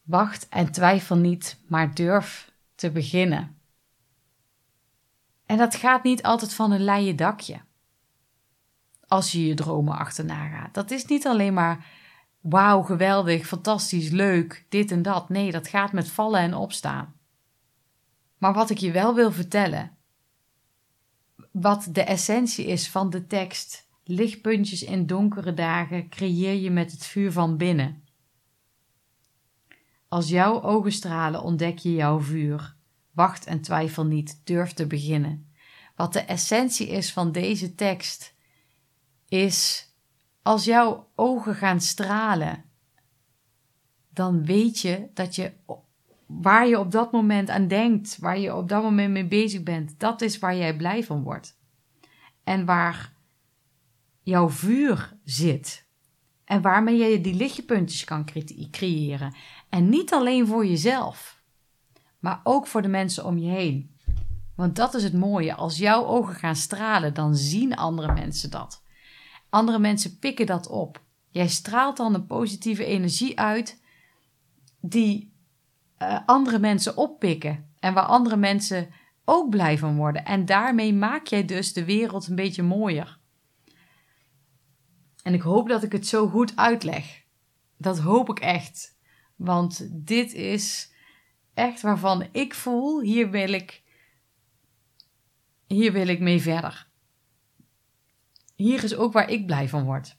Wacht 0.08 0.50
en 0.50 0.72
twijfel 0.72 1.16
niet, 1.16 1.58
maar 1.68 1.96
durf 1.96 2.52
te 2.76 2.92
beginnen. 2.92 3.58
En 5.46 5.58
dat 5.58 5.76
gaat 5.76 6.04
niet 6.04 6.24
altijd 6.24 6.54
van 6.54 6.72
een 6.72 6.84
leien 6.84 7.16
dakje. 7.16 7.60
Als 9.08 9.32
je 9.32 9.46
je 9.46 9.54
dromen 9.54 9.98
achterna 9.98 10.48
gaat. 10.48 10.74
Dat 10.74 10.92
is 10.92 11.06
niet 11.06 11.28
alleen 11.28 11.54
maar 11.54 11.86
wauw, 12.42 12.82
geweldig, 12.82 13.48
fantastisch, 13.48 14.10
leuk, 14.10 14.66
dit 14.70 14.92
en 14.92 15.02
dat. 15.02 15.30
Nee, 15.30 15.52
dat 15.52 15.68
gaat 15.68 15.92
met 15.92 16.10
vallen 16.10 16.40
en 16.40 16.54
opstaan. 16.54 17.16
Maar 18.38 18.54
wat 18.54 18.70
ik 18.70 18.78
je 18.78 18.92
wel 18.92 19.16
wil 19.16 19.32
vertellen, 19.32 19.98
wat 21.52 21.88
de 21.92 22.04
essentie 22.04 22.66
is 22.66 22.90
van 22.90 23.10
de 23.10 23.28
tekst, 23.28 23.88
lichtpuntjes 24.04 24.84
in 24.84 25.06
donkere 25.06 25.54
dagen 25.54 26.10
creëer 26.10 26.54
je 26.54 26.72
met 26.72 26.92
het 26.92 27.06
vuur 27.06 27.32
van 27.32 27.58
binnen. 27.58 28.07
Als 30.08 30.30
jouw 30.30 30.62
ogen 30.62 30.92
stralen, 30.92 31.42
ontdek 31.42 31.78
je 31.78 31.94
jouw 31.94 32.20
vuur. 32.20 32.76
Wacht 33.12 33.46
en 33.46 33.62
twijfel 33.62 34.06
niet, 34.06 34.42
durf 34.44 34.74
te 34.74 34.88
beginnen. 34.88 35.52
Wat 35.96 36.14
de 36.14 36.20
essentie 36.20 36.88
is 36.88 37.14
van 37.14 37.32
deze 37.32 37.76
tekst, 37.76 38.36
is 39.28 39.90
als 40.42 40.66
jouw 40.66 41.10
ogen 41.16 41.56
gaan 41.56 41.82
stralen, 41.82 42.64
dan 44.10 44.46
weet 44.46 44.80
je 44.80 45.10
dat 45.14 45.36
je 45.36 45.54
waar 46.26 46.68
je 46.68 46.80
op 46.80 46.92
dat 46.92 47.12
moment 47.12 47.50
aan 47.50 47.68
denkt, 47.68 48.18
waar 48.18 48.40
je 48.40 48.56
op 48.56 48.70
dat 48.70 48.84
moment 48.84 49.12
mee 49.12 49.28
bezig 49.28 49.64
bent, 49.64 50.00
dat 50.00 50.22
is 50.22 50.40
waar 50.40 50.56
jij 50.56 50.76
blij 50.76 51.04
van 51.04 51.24
wordt. 51.24 51.60
En 52.44 52.66
waar 52.66 53.14
jouw 54.22 54.50
vuur 54.50 55.18
zit. 55.24 55.86
En 56.44 56.62
waarmee 56.62 56.98
je 56.98 57.22
die 57.22 57.34
lichtpuntjes 57.34 58.04
kan 58.04 58.26
creëren. 58.72 59.34
En 59.70 59.90
niet 59.90 60.14
alleen 60.14 60.48
voor 60.48 60.66
jezelf, 60.66 61.42
maar 62.20 62.42
ook 62.44 62.68
voor 62.68 62.82
de 62.82 62.88
mensen 62.88 63.26
om 63.26 63.38
je 63.38 63.50
heen. 63.50 63.96
Want 64.56 64.76
dat 64.76 64.94
is 64.94 65.04
het 65.04 65.14
mooie. 65.14 65.56
Als 65.56 65.78
jouw 65.78 66.06
ogen 66.06 66.36
gaan 66.36 66.56
stralen, 66.56 67.14
dan 67.14 67.36
zien 67.36 67.76
andere 67.76 68.14
mensen 68.14 68.52
dat. 68.52 68.84
Andere 69.50 69.80
mensen 69.80 70.20
pikken 70.20 70.46
dat 70.46 70.68
op. 70.68 71.02
Jij 71.30 71.48
straalt 71.48 71.98
dan 71.98 72.14
een 72.14 72.26
positieve 72.26 72.86
energie 72.86 73.40
uit 73.40 73.82
die 74.80 75.34
uh, 76.00 76.20
andere 76.26 76.60
mensen 76.60 76.98
oppikken. 76.98 77.74
En 77.80 77.94
waar 77.94 78.06
andere 78.06 78.38
mensen 78.38 78.90
ook 79.26 79.50
blij 79.50 79.78
van 79.78 79.96
worden. 79.96 80.26
En 80.26 80.46
daarmee 80.46 80.94
maak 80.94 81.28
jij 81.28 81.46
dus 81.46 81.74
de 81.74 81.86
wereld 81.86 82.28
een 82.28 82.36
beetje 82.36 82.64
mooier. 82.64 83.20
En 85.24 85.34
ik 85.34 85.42
hoop 85.42 85.68
dat 85.68 85.84
ik 85.84 85.92
het 85.92 86.08
zo 86.08 86.28
goed 86.28 86.56
uitleg. 86.56 87.24
Dat 87.78 88.00
hoop 88.00 88.30
ik 88.30 88.40
echt. 88.40 88.97
Want 89.38 89.88
dit 89.92 90.34
is 90.34 90.92
echt 91.54 91.82
waarvan 91.82 92.28
ik 92.32 92.54
voel, 92.54 93.02
hier 93.02 93.30
wil 93.30 93.54
ik, 93.54 93.84
hier 95.68 95.92
wil 95.92 96.08
ik 96.08 96.20
mee 96.20 96.42
verder. 96.42 96.88
Hier 98.56 98.84
is 98.84 98.96
ook 98.96 99.14
waar 99.14 99.30
ik 99.30 99.46
blij 99.46 99.70
van 99.70 99.84
word. 99.84 100.18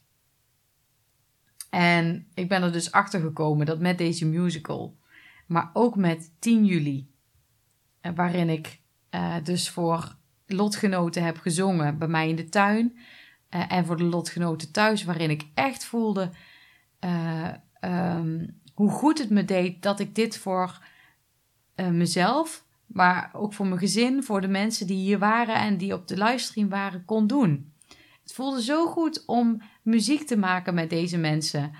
En 1.69 2.27
ik 2.33 2.49
ben 2.49 2.63
er 2.63 2.71
dus 2.71 2.91
achter 2.91 3.21
gekomen 3.21 3.65
dat 3.65 3.79
met 3.79 3.97
deze 3.97 4.25
musical, 4.25 4.97
maar 5.47 5.69
ook 5.73 5.95
met 5.95 6.31
10 6.39 6.65
juli, 6.65 7.11
eh, 8.01 8.11
waarin 8.15 8.49
ik 8.49 8.81
uh, 9.11 9.35
dus 9.43 9.69
voor 9.69 10.17
lotgenoten 10.45 11.23
heb 11.23 11.37
gezongen 11.37 11.97
bij 11.97 12.07
mij 12.07 12.29
in 12.29 12.35
de 12.35 12.49
tuin. 12.49 12.97
Uh, 13.49 13.71
en 13.71 13.85
voor 13.85 13.97
de 13.97 14.03
lotgenoten 14.03 14.71
thuis, 14.71 15.03
waarin 15.03 15.29
ik 15.29 15.47
echt 15.53 15.85
voelde 15.85 16.31
um, 17.81 18.58
hoe 18.79 18.89
goed 18.89 19.17
het 19.17 19.29
me 19.29 19.45
deed 19.45 19.81
dat 19.81 19.99
ik 19.99 20.15
dit 20.15 20.37
voor 20.37 20.79
mezelf, 21.91 22.65
maar 22.85 23.29
ook 23.33 23.53
voor 23.53 23.67
mijn 23.67 23.79
gezin, 23.79 24.23
voor 24.23 24.41
de 24.41 24.47
mensen 24.47 24.87
die 24.87 24.97
hier 24.97 25.19
waren 25.19 25.55
en 25.55 25.77
die 25.77 25.93
op 25.93 26.07
de 26.07 26.17
livestream 26.17 26.69
waren, 26.69 27.05
kon 27.05 27.27
doen. 27.27 27.73
Het 28.21 28.33
voelde 28.33 28.63
zo 28.63 28.87
goed 28.87 29.25
om 29.25 29.61
muziek 29.81 30.27
te 30.27 30.37
maken 30.37 30.73
met 30.73 30.89
deze 30.89 31.17
mensen. 31.17 31.71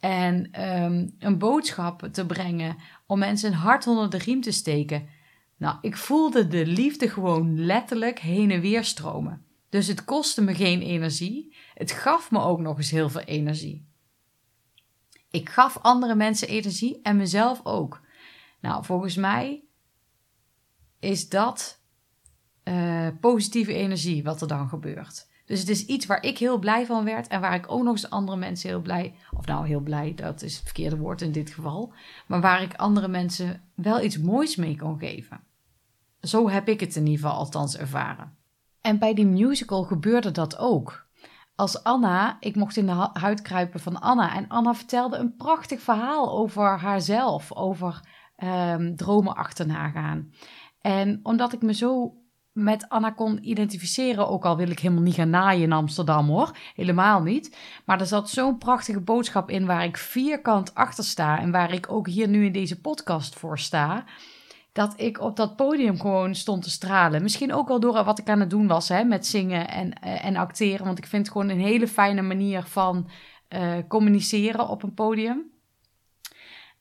En 0.00 0.62
um, 0.82 1.14
een 1.18 1.38
boodschap 1.38 2.08
te 2.12 2.26
brengen 2.26 2.76
om 3.06 3.18
mensen 3.18 3.52
een 3.52 3.58
hart 3.58 3.86
onder 3.86 4.10
de 4.10 4.18
riem 4.18 4.40
te 4.40 4.52
steken. 4.52 5.08
Nou, 5.56 5.76
ik 5.80 5.96
voelde 5.96 6.48
de 6.48 6.66
liefde 6.66 7.08
gewoon 7.08 7.64
letterlijk 7.64 8.18
heen 8.18 8.50
en 8.50 8.60
weer 8.60 8.84
stromen. 8.84 9.44
Dus 9.68 9.86
het 9.86 10.04
kostte 10.04 10.42
me 10.42 10.54
geen 10.54 10.82
energie. 10.82 11.56
Het 11.74 11.92
gaf 11.92 12.30
me 12.30 12.40
ook 12.40 12.60
nog 12.60 12.76
eens 12.76 12.90
heel 12.90 13.10
veel 13.10 13.20
energie. 13.20 13.92
Ik 15.34 15.48
gaf 15.48 15.78
andere 15.78 16.14
mensen 16.14 16.48
energie 16.48 17.00
en 17.02 17.16
mezelf 17.16 17.60
ook. 17.64 18.00
Nou, 18.60 18.84
volgens 18.84 19.16
mij 19.16 19.64
is 20.98 21.28
dat 21.28 21.80
uh, 22.64 23.08
positieve 23.20 23.74
energie 23.74 24.22
wat 24.22 24.40
er 24.40 24.48
dan 24.48 24.68
gebeurt. 24.68 25.28
Dus 25.46 25.60
het 25.60 25.68
is 25.68 25.86
iets 25.86 26.06
waar 26.06 26.22
ik 26.22 26.38
heel 26.38 26.58
blij 26.58 26.86
van 26.86 27.04
werd 27.04 27.26
en 27.26 27.40
waar 27.40 27.54
ik 27.54 27.72
ook 27.72 27.82
nog 27.82 27.92
eens 27.92 28.10
andere 28.10 28.38
mensen 28.38 28.68
heel 28.68 28.80
blij, 28.80 29.14
of 29.36 29.46
nou 29.46 29.66
heel 29.66 29.80
blij, 29.80 30.14
dat 30.14 30.42
is 30.42 30.54
het 30.54 30.64
verkeerde 30.64 30.96
woord 30.96 31.20
in 31.20 31.32
dit 31.32 31.50
geval, 31.50 31.92
maar 32.26 32.40
waar 32.40 32.62
ik 32.62 32.74
andere 32.74 33.08
mensen 33.08 33.62
wel 33.74 34.02
iets 34.02 34.18
moois 34.18 34.56
mee 34.56 34.76
kon 34.76 34.98
geven. 34.98 35.40
Zo 36.20 36.48
heb 36.48 36.68
ik 36.68 36.80
het 36.80 36.96
in 36.96 37.06
ieder 37.06 37.20
geval 37.24 37.38
althans 37.38 37.76
ervaren. 37.76 38.36
En 38.80 38.98
bij 38.98 39.14
die 39.14 39.26
musical 39.26 39.82
gebeurde 39.82 40.30
dat 40.30 40.56
ook. 40.56 41.03
Als 41.56 41.82
Anna, 41.82 42.36
ik 42.40 42.56
mocht 42.56 42.76
in 42.76 42.86
de 42.86 43.08
huid 43.12 43.42
kruipen 43.42 43.80
van 43.80 44.00
Anna 44.00 44.34
en 44.34 44.48
Anna 44.48 44.74
vertelde 44.74 45.16
een 45.16 45.36
prachtig 45.36 45.80
verhaal 45.80 46.30
over 46.30 46.78
haarzelf, 46.78 47.52
over 47.52 48.00
um, 48.44 48.96
dromen 48.96 49.34
achterna 49.34 49.88
gaan. 49.88 50.32
En 50.80 51.20
omdat 51.22 51.52
ik 51.52 51.62
me 51.62 51.74
zo 51.74 52.14
met 52.54 52.88
Anna 52.88 53.10
kon 53.10 53.48
identificeren. 53.48 54.28
Ook 54.28 54.44
al 54.44 54.56
wil 54.56 54.70
ik 54.70 54.78
helemaal 54.78 55.02
niet 55.02 55.14
gaan 55.14 55.30
naaien 55.30 55.62
in 55.62 55.72
Amsterdam 55.72 56.28
hoor. 56.28 56.56
Helemaal 56.74 57.22
niet. 57.22 57.56
Maar 57.84 58.00
er 58.00 58.06
zat 58.06 58.30
zo'n 58.30 58.58
prachtige 58.58 59.00
boodschap 59.00 59.50
in 59.50 59.66
waar 59.66 59.84
ik 59.84 59.96
vierkant 59.96 60.74
achter 60.74 61.04
sta. 61.04 61.38
En 61.38 61.50
waar 61.50 61.72
ik 61.72 61.92
ook 61.92 62.08
hier 62.08 62.28
nu 62.28 62.44
in 62.44 62.52
deze 62.52 62.80
podcast 62.80 63.34
voor 63.34 63.58
sta. 63.58 64.04
Dat 64.74 64.94
ik 64.96 65.20
op 65.20 65.36
dat 65.36 65.56
podium 65.56 66.00
gewoon 66.00 66.34
stond 66.34 66.62
te 66.62 66.70
stralen. 66.70 67.22
Misschien 67.22 67.54
ook 67.54 67.68
wel 67.68 67.80
door 67.80 68.04
wat 68.04 68.18
ik 68.18 68.28
aan 68.28 68.40
het 68.40 68.50
doen 68.50 68.66
was 68.66 68.88
hè, 68.88 69.04
met 69.04 69.26
zingen 69.26 69.68
en, 69.68 69.92
uh, 70.04 70.24
en 70.24 70.36
acteren. 70.36 70.86
Want 70.86 70.98
ik 70.98 71.06
vind 71.06 71.26
het 71.26 71.32
gewoon 71.32 71.48
een 71.48 71.60
hele 71.60 71.88
fijne 71.88 72.22
manier 72.22 72.62
van 72.62 73.08
uh, 73.48 73.72
communiceren 73.88 74.68
op 74.68 74.82
een 74.82 74.94
podium. 74.94 75.52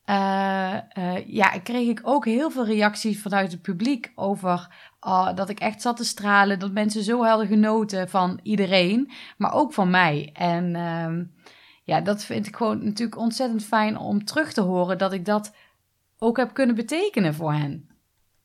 Uh, 0.06 0.78
ja, 1.26 1.50
kreeg 1.64 1.88
ik 1.88 2.02
ook 2.04 2.26
heel 2.26 2.52
veel 2.52 2.66
reacties 2.66 3.22
vanuit 3.22 3.52
het 3.52 3.62
publiek 3.62 4.12
over 4.16 4.68
uh, 5.08 5.36
dat 5.36 5.50
ik 5.50 5.60
echt 5.60 5.82
zat 5.82 5.98
te 5.98 6.04
stralen. 6.04 6.60
Dat 6.60 6.72
mensen 6.72 7.04
zo 7.04 7.24
hadden 7.24 7.48
genoten 7.48 8.10
van 8.10 8.40
iedereen, 8.44 9.12
maar 9.38 9.54
ook 9.54 9.74
van 9.74 9.90
mij. 9.90 10.30
En 10.34 10.76
uh, 10.76 11.26
ja, 11.84 12.02
dat 12.02 12.24
vind 12.24 12.48
ik 12.48 12.56
gewoon 12.56 12.84
natuurlijk 12.84 13.18
ontzettend 13.18 13.64
fijn 13.64 13.98
om 13.98 14.26
terug 14.26 14.54
te 14.54 14.62
horen 14.62 14.98
dat 14.98 15.14
ik 15.14 15.26
dat 15.26 15.54
ook 16.24 16.38
heb 16.38 16.54
kunnen 16.54 16.76
betekenen 16.76 17.34
voor 17.34 17.54
hen. 17.54 17.90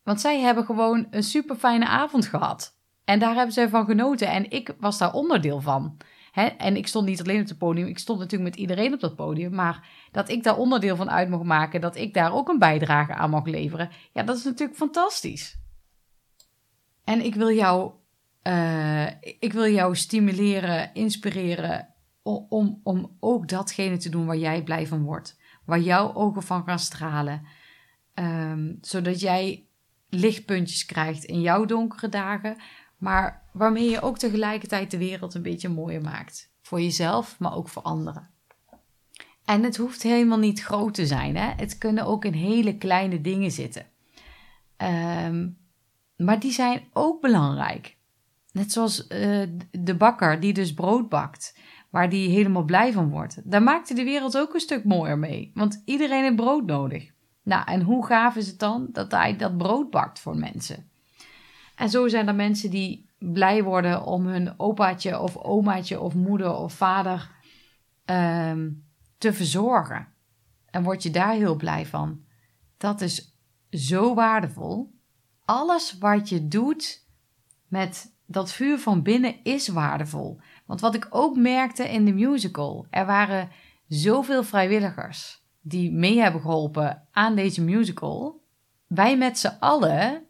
Want 0.03 0.21
zij 0.21 0.41
hebben 0.41 0.65
gewoon 0.65 1.07
een 1.11 1.23
super 1.23 1.57
fijne 1.57 1.87
avond 1.87 2.27
gehad. 2.27 2.77
En 3.05 3.19
daar 3.19 3.35
hebben 3.35 3.53
zij 3.53 3.69
van 3.69 3.85
genoten. 3.85 4.29
En 4.29 4.51
ik 4.51 4.75
was 4.79 4.99
daar 4.99 5.13
onderdeel 5.13 5.61
van. 5.61 5.97
Hè? 6.33 6.45
En 6.45 6.77
ik 6.77 6.87
stond 6.87 7.07
niet 7.07 7.21
alleen 7.21 7.41
op 7.41 7.49
het 7.49 7.59
podium, 7.59 7.87
ik 7.87 7.99
stond 7.99 8.19
natuurlijk 8.19 8.51
met 8.51 8.61
iedereen 8.61 8.93
op 8.93 9.01
dat 9.01 9.17
podium. 9.17 9.55
Maar 9.55 9.89
dat 10.13 10.29
ik 10.29 10.43
daar 10.43 10.57
onderdeel 10.57 10.97
van 10.97 11.11
uit 11.11 11.29
mocht 11.29 11.45
maken, 11.45 11.81
dat 11.81 11.97
ik 11.97 12.15
daar 12.15 12.33
ook 12.33 12.49
een 12.49 12.59
bijdrage 12.59 13.15
aan 13.15 13.31
mag 13.31 13.47
leveren. 13.47 13.91
Ja, 14.13 14.23
dat 14.23 14.37
is 14.37 14.45
natuurlijk 14.45 14.79
fantastisch. 14.79 15.59
En 17.05 17.25
ik 17.25 17.35
wil 17.35 17.53
jou, 17.53 17.93
uh, 18.43 19.07
ik 19.21 19.53
wil 19.53 19.67
jou 19.67 19.97
stimuleren, 19.97 20.95
inspireren 20.95 21.95
om, 22.23 22.81
om 22.83 23.17
ook 23.21 23.49
datgene 23.49 23.97
te 23.97 24.09
doen 24.09 24.27
waar 24.27 24.37
jij 24.37 24.63
blij 24.63 24.87
van 24.87 25.03
wordt. 25.03 25.39
Waar 25.65 25.81
jouw 25.81 26.15
ogen 26.15 26.43
van 26.43 26.65
gaan 26.65 26.79
stralen. 26.79 27.47
Ehm, 28.19 28.75
zodat 28.81 29.21
jij 29.21 29.67
lichtpuntjes 30.09 30.87
krijgt 30.87 31.25
in 31.25 31.41
jouw 31.41 31.65
donkere 31.65 32.09
dagen, 32.09 32.57
maar 32.97 33.49
waarmee 33.53 33.91
je 33.91 34.01
ook 34.01 34.19
tegelijkertijd 34.19 34.91
de 34.91 34.99
wereld 34.99 35.35
een 35.35 35.43
beetje 35.43 35.69
mooier 35.69 36.01
maakt. 36.01 36.53
Voor 36.63 36.81
jezelf, 36.81 37.39
maar 37.39 37.55
ook 37.55 37.69
voor 37.69 37.83
anderen. 37.83 38.31
En 39.45 39.63
het 39.63 39.77
hoeft 39.77 40.03
helemaal 40.03 40.39
niet 40.39 40.63
groot 40.63 40.95
te 40.95 41.07
zijn. 41.07 41.37
Hè? 41.37 41.53
Het 41.57 41.79
kunnen 41.79 42.07
ook 42.07 42.25
in 42.25 42.33
hele 42.33 42.77
kleine 42.77 43.21
dingen 43.21 43.51
zitten. 43.51 43.87
Um, 45.27 45.59
maar 46.17 46.41
die 46.41 46.53
zijn 46.53 46.83
ook 46.93 47.21
belangrijk. 47.21 47.97
Net 48.53 48.73
zoals 48.73 49.07
uh, 49.09 49.43
de 49.71 49.95
bakker 49.97 50.41
die 50.41 50.53
dus 50.53 50.75
brood 50.75 51.09
bakt, 51.09 51.59
waar 51.91 52.09
die 52.09 52.29
helemaal 52.29 52.65
blij 52.65 52.93
van 52.93 53.11
wordt. 53.11 53.51
Daar 53.51 53.63
maakt 53.63 53.89
hij 53.89 53.97
de 53.97 54.05
wereld 54.05 54.39
ook 54.39 54.55
een 54.55 54.61
stuk 54.61 54.85
mooier 54.85 55.19
mee, 55.19 55.51
want 55.55 55.83
iedereen 55.85 56.23
heeft 56.23 56.37
brood 56.37 56.67
nodig. 56.67 57.17
Nou, 57.49 57.63
en 57.65 57.83
hoe 57.83 58.07
gaaf 58.07 58.37
is 58.37 58.47
het 58.47 58.59
dan 58.59 58.89
dat 58.93 59.11
hij 59.13 59.37
dat 59.37 59.57
brood 59.57 59.91
bakt 59.91 60.19
voor 60.19 60.37
mensen? 60.37 60.91
En 61.75 61.91
zo 61.91 62.09
zijn 62.09 62.29
er 62.29 62.35
mensen 62.35 62.71
die 62.71 63.11
blij 63.19 63.63
worden 63.63 64.05
om 64.05 64.27
hun 64.27 64.55
opaatje 64.57 65.21
of 65.21 65.37
omaatje 65.37 66.01
of 66.01 66.15
moeder 66.15 66.55
of 66.55 66.73
vader 66.73 67.31
um, 68.05 68.85
te 69.19 69.33
verzorgen. 69.33 70.09
En 70.71 70.83
word 70.83 71.03
je 71.03 71.11
daar 71.11 71.33
heel 71.33 71.57
blij 71.57 71.87
van. 71.87 72.25
Dat 72.77 73.01
is 73.01 73.39
zo 73.71 74.15
waardevol. 74.15 74.95
Alles 75.45 75.99
wat 75.99 76.29
je 76.29 76.49
doet 76.49 77.07
met 77.69 78.17
dat 78.27 78.53
vuur 78.53 78.79
van 78.79 79.03
binnen 79.03 79.45
is 79.45 79.69
waardevol. 79.69 80.41
Want 80.67 80.81
wat 80.81 80.95
ik 80.95 81.07
ook 81.11 81.37
merkte 81.37 81.89
in 81.89 82.05
de 82.05 82.15
musical, 82.15 82.87
er 82.91 83.07
waren 83.07 83.49
zoveel 83.87 84.45
vrijwilligers 84.45 85.38
die 85.69 85.93
mee 85.93 86.19
hebben 86.19 86.41
geholpen 86.41 87.07
aan 87.11 87.35
deze 87.35 87.63
musical. 87.63 88.43
Wij 88.87 89.19
met 89.19 89.39
z'n 89.39 89.57
allen 89.61 90.25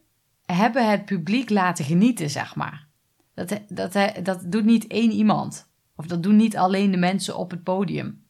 hebben 0.44 0.90
het 0.90 1.04
publiek 1.04 1.50
laten 1.50 1.84
genieten, 1.84 2.30
zeg 2.30 2.54
maar. 2.54 2.86
Dat, 3.34 3.60
dat, 3.68 3.92
dat 4.22 4.52
doet 4.52 4.64
niet 4.64 4.86
één 4.86 5.10
iemand. 5.10 5.70
Of 5.96 6.06
dat 6.06 6.22
doen 6.22 6.36
niet 6.36 6.56
alleen 6.56 6.90
de 6.90 6.96
mensen 6.96 7.36
op 7.36 7.50
het 7.50 7.62
podium. 7.62 8.26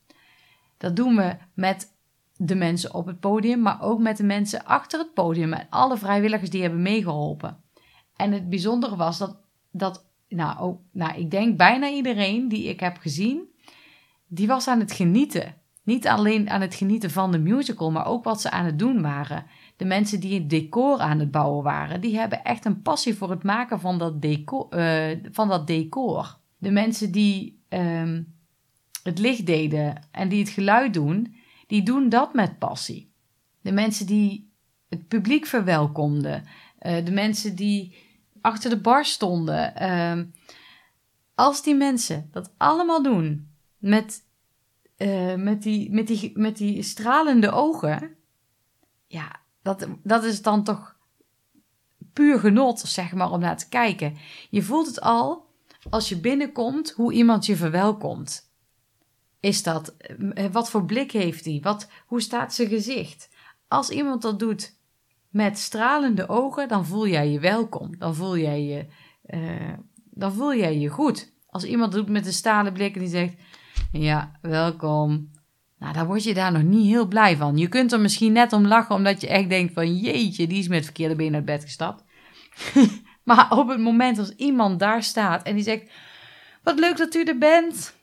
Dat 0.77 0.97
doen 0.97 1.17
we 1.17 1.37
met 1.55 1.97
de 2.37 2.55
mensen 2.55 2.95
op 2.95 3.07
het 3.07 3.21
podium, 3.21 3.61
maar 3.61 3.83
ook 3.83 4.01
met 4.01 4.17
de 4.17 4.25
mensen 4.25 4.65
achter 4.65 4.99
het 4.99 5.15
podium 5.15 5.53
en 5.53 5.67
alle 5.71 5.97
vrijwilligers 5.97 6.51
die 6.51 6.63
hebben 6.63 6.83
meegeholpen. 6.83 7.63
En 8.17 8.33
het 8.33 8.49
bijzondere 8.49 8.97
was 8.97 9.19
dat, 9.19 9.37
dat 9.71 10.07
nou, 10.29 10.77
nou, 10.93 11.19
ik 11.19 11.31
denk 11.31 11.57
bijna 11.57 11.89
iedereen 11.89 12.49
die 12.49 12.69
ik 12.69 12.81
heb 12.81 12.97
gezien, 12.97 13.49
die 14.27 14.47
was 14.47 14.69
aan 14.69 14.81
het 14.81 14.93
genieten. 14.93 15.55
Niet 15.89 16.09
alleen 16.09 16.51
aan 16.51 16.61
het 16.61 16.75
genieten 16.75 17.11
van 17.11 17.33
de 17.33 17.39
musical, 17.39 17.91
maar 17.91 18.07
ook 18.07 18.25
wat 18.25 18.41
ze 18.41 18.51
aan 18.51 18.65
het 18.65 18.79
doen 18.79 19.03
waren. 19.03 19.47
De 19.77 19.85
mensen 19.85 20.21
die 20.21 20.35
het 20.35 20.51
decor 20.51 20.99
aan 20.99 21.19
het 21.19 21.31
bouwen 21.31 21.65
waren, 21.65 22.01
die 22.01 22.19
hebben 22.19 22.45
echt 22.45 22.65
een 22.65 22.83
passie 22.83 23.15
voor 23.15 23.31
het 23.31 23.43
maken 23.43 23.81
van 23.81 23.99
dat 23.99 24.23
decor. 24.23 24.67
Uh, 24.71 25.19
van 25.33 25.49
dat 25.49 25.67
decor. 25.67 26.39
De 26.59 26.71
mensen 26.71 27.13
die 27.13 27.63
um, 27.69 28.35
het 29.03 29.19
licht 29.19 29.47
deden 29.47 30.09
en 30.11 30.29
die 30.29 30.39
het 30.41 30.49
geluid 30.49 30.95
doen, 30.95 31.37
die 31.67 31.83
doen 31.83 32.09
dat 32.09 32.35
met 32.35 32.59
passie. 32.59 33.13
De 33.61 33.73
mensen 33.73 34.07
die 34.07 34.51
het 34.89 35.09
publiek 35.09 35.47
verwelkomden, 35.47 36.45
uh, 36.83 37.05
de 37.05 37.13
mensen 37.13 37.57
die 37.57 37.97
achter 38.41 38.71
de 38.71 38.81
bar 38.81 39.05
stonden. 39.05 39.73
Uh, 39.83 40.25
als 41.35 41.63
die 41.63 41.75
mensen 41.75 42.29
dat 42.33 42.53
allemaal 42.57 43.03
doen 43.03 43.49
met, 43.79 44.27
uh, 44.99 45.35
met, 45.35 45.63
die, 45.63 45.91
met, 45.91 46.07
die, 46.07 46.33
met 46.35 46.57
die 46.57 46.83
stralende 46.83 47.51
ogen, 47.51 48.17
ja, 49.07 49.41
dat, 49.63 49.87
dat 50.03 50.25
is 50.25 50.43
dan 50.43 50.65
toch 50.65 50.97
puur 52.13 52.39
genot, 52.39 52.81
zeg 52.81 53.13
maar, 53.13 53.31
om 53.31 53.41
naar 53.41 53.57
te 53.57 53.69
kijken. 53.69 54.17
Je 54.51 54.63
voelt 54.63 54.87
het 54.87 55.01
al 55.01 55.47
als 55.91 56.09
je 56.09 56.21
binnenkomt 56.21 56.91
hoe 56.91 57.13
iemand 57.13 57.47
je 57.47 57.57
verwelkomt 57.57 58.49
is 59.41 59.63
dat? 59.63 59.97
Eh, 59.97 60.47
wat 60.53 60.71
voor 60.71 60.85
blik 60.85 61.13
heeft 61.13 61.45
hij? 61.45 61.61
Wat, 61.63 61.89
hoe 62.07 62.21
staat 62.21 62.55
zijn 62.55 62.69
gezicht? 62.69 63.29
Als 63.69 63.91
iemand 63.91 64.23
dat 64.23 64.39
doet 64.39 64.77
met 65.29 65.59
stralende 65.59 66.29
ogen, 66.29 66.69
dan 66.69 66.87
voel 66.87 67.07
jij 67.07 67.31
je 67.31 67.41
welkom. 67.41 67.99
Dan 67.99 68.15
voel 68.15 68.39
jij 68.39 68.63
je, 68.63 68.87
dan 70.11 70.33
voel 70.33 70.55
jij 70.55 70.79
je 70.79 70.89
goed. 70.89 71.33
Als 71.51 71.65
iemand 71.65 71.93
doet 71.93 72.09
met 72.09 72.27
een 72.27 72.33
stalen 72.33 72.73
blik 72.73 72.95
en 72.95 73.01
die 73.01 73.09
zegt: 73.09 73.35
Ja, 73.93 74.33
welkom. 74.43 75.31
Nou, 75.79 75.93
dan 75.93 76.07
word 76.07 76.25
je 76.25 76.35
daar 76.35 76.53
nog 76.53 76.63
niet 76.63 76.87
heel 76.87 77.07
blij 77.07 77.37
van. 77.37 77.57
Je 77.57 77.69
kunt 77.69 77.93
er 77.93 78.01
misschien 78.01 78.33
net 78.33 78.53
om 78.53 78.67
lachen, 78.67 78.95
omdat 78.95 79.21
je 79.21 79.29
echt 79.29 79.49
denkt: 79.49 79.73
van 79.73 79.97
jeetje, 79.97 80.47
die 80.47 80.59
is 80.59 80.69
met 80.69 80.85
verkeerde 80.85 81.17
been 81.17 81.35
uit 81.35 81.45
bed 81.45 81.63
gestapt. 81.63 82.05
maar 83.25 83.51
op 83.51 83.69
het 83.69 83.81
moment 83.81 84.19
als 84.19 84.35
iemand 84.35 84.79
daar 84.79 85.03
staat 85.03 85.43
en 85.43 85.55
die 85.55 85.65
zegt: 85.65 85.91
Wat 86.63 86.79
leuk 86.79 86.97
dat 86.97 87.15
u 87.15 87.23
er 87.23 87.39
bent 87.39 87.95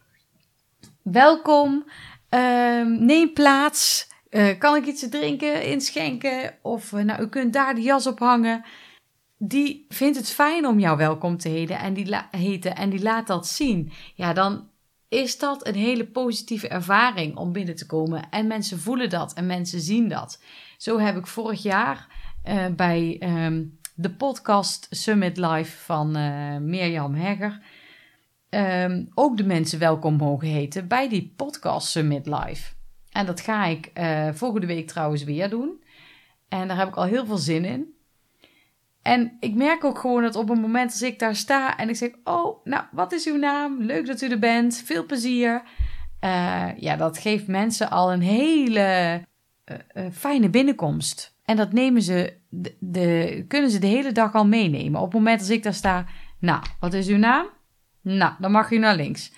welkom, 1.01 1.85
ehm, 2.29 3.05
neem 3.05 3.33
plaats. 3.33 4.13
Uh, 4.29 4.57
kan 4.57 4.75
ik 4.75 4.85
iets 4.85 4.99
te 4.99 5.09
drinken 5.09 5.63
inschenken? 5.63 6.53
Of 6.61 6.91
uh, 6.91 7.03
nou, 7.03 7.23
u 7.23 7.27
kunt 7.27 7.53
daar 7.53 7.75
de 7.75 7.81
jas 7.81 8.07
op 8.07 8.19
hangen. 8.19 8.63
Die 9.37 9.85
vindt 9.89 10.17
het 10.17 10.29
fijn 10.29 10.67
om 10.67 10.79
jou 10.79 10.97
welkom 10.97 11.37
te 11.37 11.49
heten 11.49 11.79
en 11.79 11.93
die, 11.93 12.15
heten 12.31 12.75
en 12.75 12.89
die 12.89 13.01
laat 13.01 13.27
dat 13.27 13.47
zien. 13.47 13.91
Ja, 14.15 14.33
dan 14.33 14.69
is 15.15 15.37
dat 15.37 15.67
een 15.67 15.75
hele 15.75 16.05
positieve 16.05 16.67
ervaring 16.67 17.35
om 17.35 17.51
binnen 17.51 17.75
te 17.75 17.85
komen. 17.85 18.29
En 18.29 18.47
mensen 18.47 18.79
voelen 18.79 19.09
dat 19.09 19.33
en 19.33 19.45
mensen 19.45 19.79
zien 19.79 20.09
dat. 20.09 20.43
Zo 20.77 20.99
heb 20.99 21.17
ik 21.17 21.27
vorig 21.27 21.63
jaar 21.63 22.07
uh, 22.45 22.65
bij 22.75 23.21
um, 23.45 23.79
de 23.95 24.11
podcast 24.11 24.87
Summit 24.89 25.37
Live 25.37 25.77
van 25.77 26.11
Mirjam 26.69 27.13
Hegger 27.13 27.61
um, 28.49 29.09
ook 29.13 29.37
de 29.37 29.43
mensen 29.43 29.79
welkom 29.79 30.15
mogen 30.15 30.47
heten 30.47 30.87
bij 30.87 31.09
die 31.09 31.33
podcast 31.35 31.87
Summit 31.87 32.25
Live. 32.25 32.73
En 33.11 33.25
dat 33.25 33.41
ga 33.41 33.65
ik 33.65 33.91
uh, 33.93 34.29
volgende 34.33 34.67
week 34.67 34.87
trouwens 34.87 35.23
weer 35.23 35.49
doen. 35.49 35.83
En 36.47 36.67
daar 36.67 36.77
heb 36.77 36.87
ik 36.87 36.95
al 36.95 37.03
heel 37.03 37.25
veel 37.25 37.37
zin 37.37 37.65
in. 37.65 37.94
En 39.05 39.37
ik 39.39 39.55
merk 39.55 39.83
ook 39.83 39.99
gewoon 39.99 40.21
dat 40.21 40.35
op 40.35 40.49
een 40.49 40.59
moment 40.59 40.91
als 40.91 41.01
ik 41.01 41.19
daar 41.19 41.35
sta 41.35 41.77
en 41.77 41.89
ik 41.89 41.95
zeg: 41.95 42.09
Oh, 42.23 42.65
nou, 42.65 42.83
wat 42.91 43.11
is 43.11 43.27
uw 43.27 43.37
naam? 43.37 43.81
Leuk 43.81 44.05
dat 44.05 44.21
u 44.21 44.29
er 44.29 44.39
bent. 44.39 44.81
Veel 44.85 45.05
plezier. 45.05 45.63
Uh, 46.21 46.77
ja, 46.77 46.95
dat 46.95 47.17
geeft 47.17 47.47
mensen 47.47 47.89
al 47.89 48.13
een 48.13 48.21
hele 48.21 49.21
uh, 49.65 50.05
fijne 50.11 50.49
binnenkomst. 50.49 51.37
En 51.43 51.55
dat 51.55 51.73
nemen 51.73 52.01
ze 52.01 52.37
de, 52.79 53.45
kunnen 53.47 53.69
ze 53.69 53.79
de 53.79 53.87
hele 53.87 54.11
dag 54.11 54.33
al 54.33 54.47
meenemen. 54.47 54.99
Op 54.99 55.05
het 55.05 55.15
moment 55.15 55.39
als 55.39 55.49
ik 55.49 55.63
daar 55.63 55.73
sta: 55.73 56.05
Nou, 56.39 56.63
wat 56.79 56.93
is 56.93 57.07
uw 57.07 57.17
naam? 57.17 57.47
Nou, 58.01 58.33
dan 58.39 58.51
mag 58.51 58.69
je 58.69 58.79
naar 58.79 58.95
links. 58.95 59.33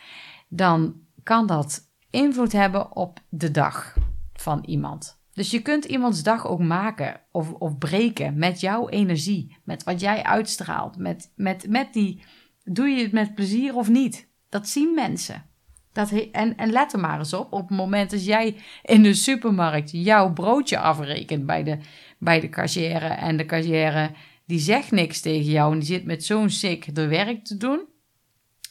Dan 0.48 0.96
kan 1.24 1.48
dat 1.48 1.80
invloed 2.10 2.52
hebben 2.52 2.96
op 2.96 3.20
de 3.30 3.52
dag 3.52 3.96
van 4.34 4.64
iemand. 4.66 5.17
Dus 5.38 5.52
je 5.52 5.62
kunt 5.62 5.86
iemands 5.86 6.24
dag 6.24 6.48
ook 6.48 6.60
maken 6.60 7.22
of, 7.32 7.52
of 7.52 7.78
breken 7.78 8.38
met 8.38 8.60
jouw 8.60 8.90
energie, 8.90 9.58
met 9.64 9.84
wat 9.84 10.00
jij 10.00 10.24
uitstraalt, 10.24 10.98
met, 10.98 11.32
met, 11.36 11.66
met 11.70 11.94
die, 11.94 12.24
doe 12.64 12.88
je 12.88 13.04
het 13.04 13.12
met 13.12 13.36
plezier 13.36 13.76
of 13.76 13.90
niet? 13.90 14.30
Dat 14.50 14.68
zien 14.68 14.94
mensen. 14.94 15.46
Dat 15.92 16.12
en, 16.32 16.58
en 16.58 16.72
let 16.72 16.94
er 16.94 17.00
maar 17.00 17.20
eens 17.20 17.34
op, 17.34 17.54
op 17.54 17.68
het 17.68 17.78
moment 17.78 18.10
dat 18.10 18.26
jij 18.26 18.56
in 18.84 19.04
de 19.04 19.14
supermarkt 19.14 19.92
jouw 19.92 20.34
broodje 20.34 20.80
afrekent 20.80 21.46
bij 21.46 21.64
de, 21.64 21.78
bij 22.20 22.40
de 22.40 22.50
cashier 22.50 23.02
en 23.04 23.38
de 23.38 23.46
cashier 23.46 24.12
die 24.46 24.60
zegt 24.60 24.92
niks 24.92 25.22
tegen 25.22 25.52
jou 25.52 25.72
en 25.72 25.80
die 25.80 25.88
zit 25.88 26.06
met 26.06 26.24
zo'n 26.24 26.50
sik 26.50 26.96
de 26.96 27.08
werk 27.08 27.46
te 27.46 27.58
doen, 27.58 27.86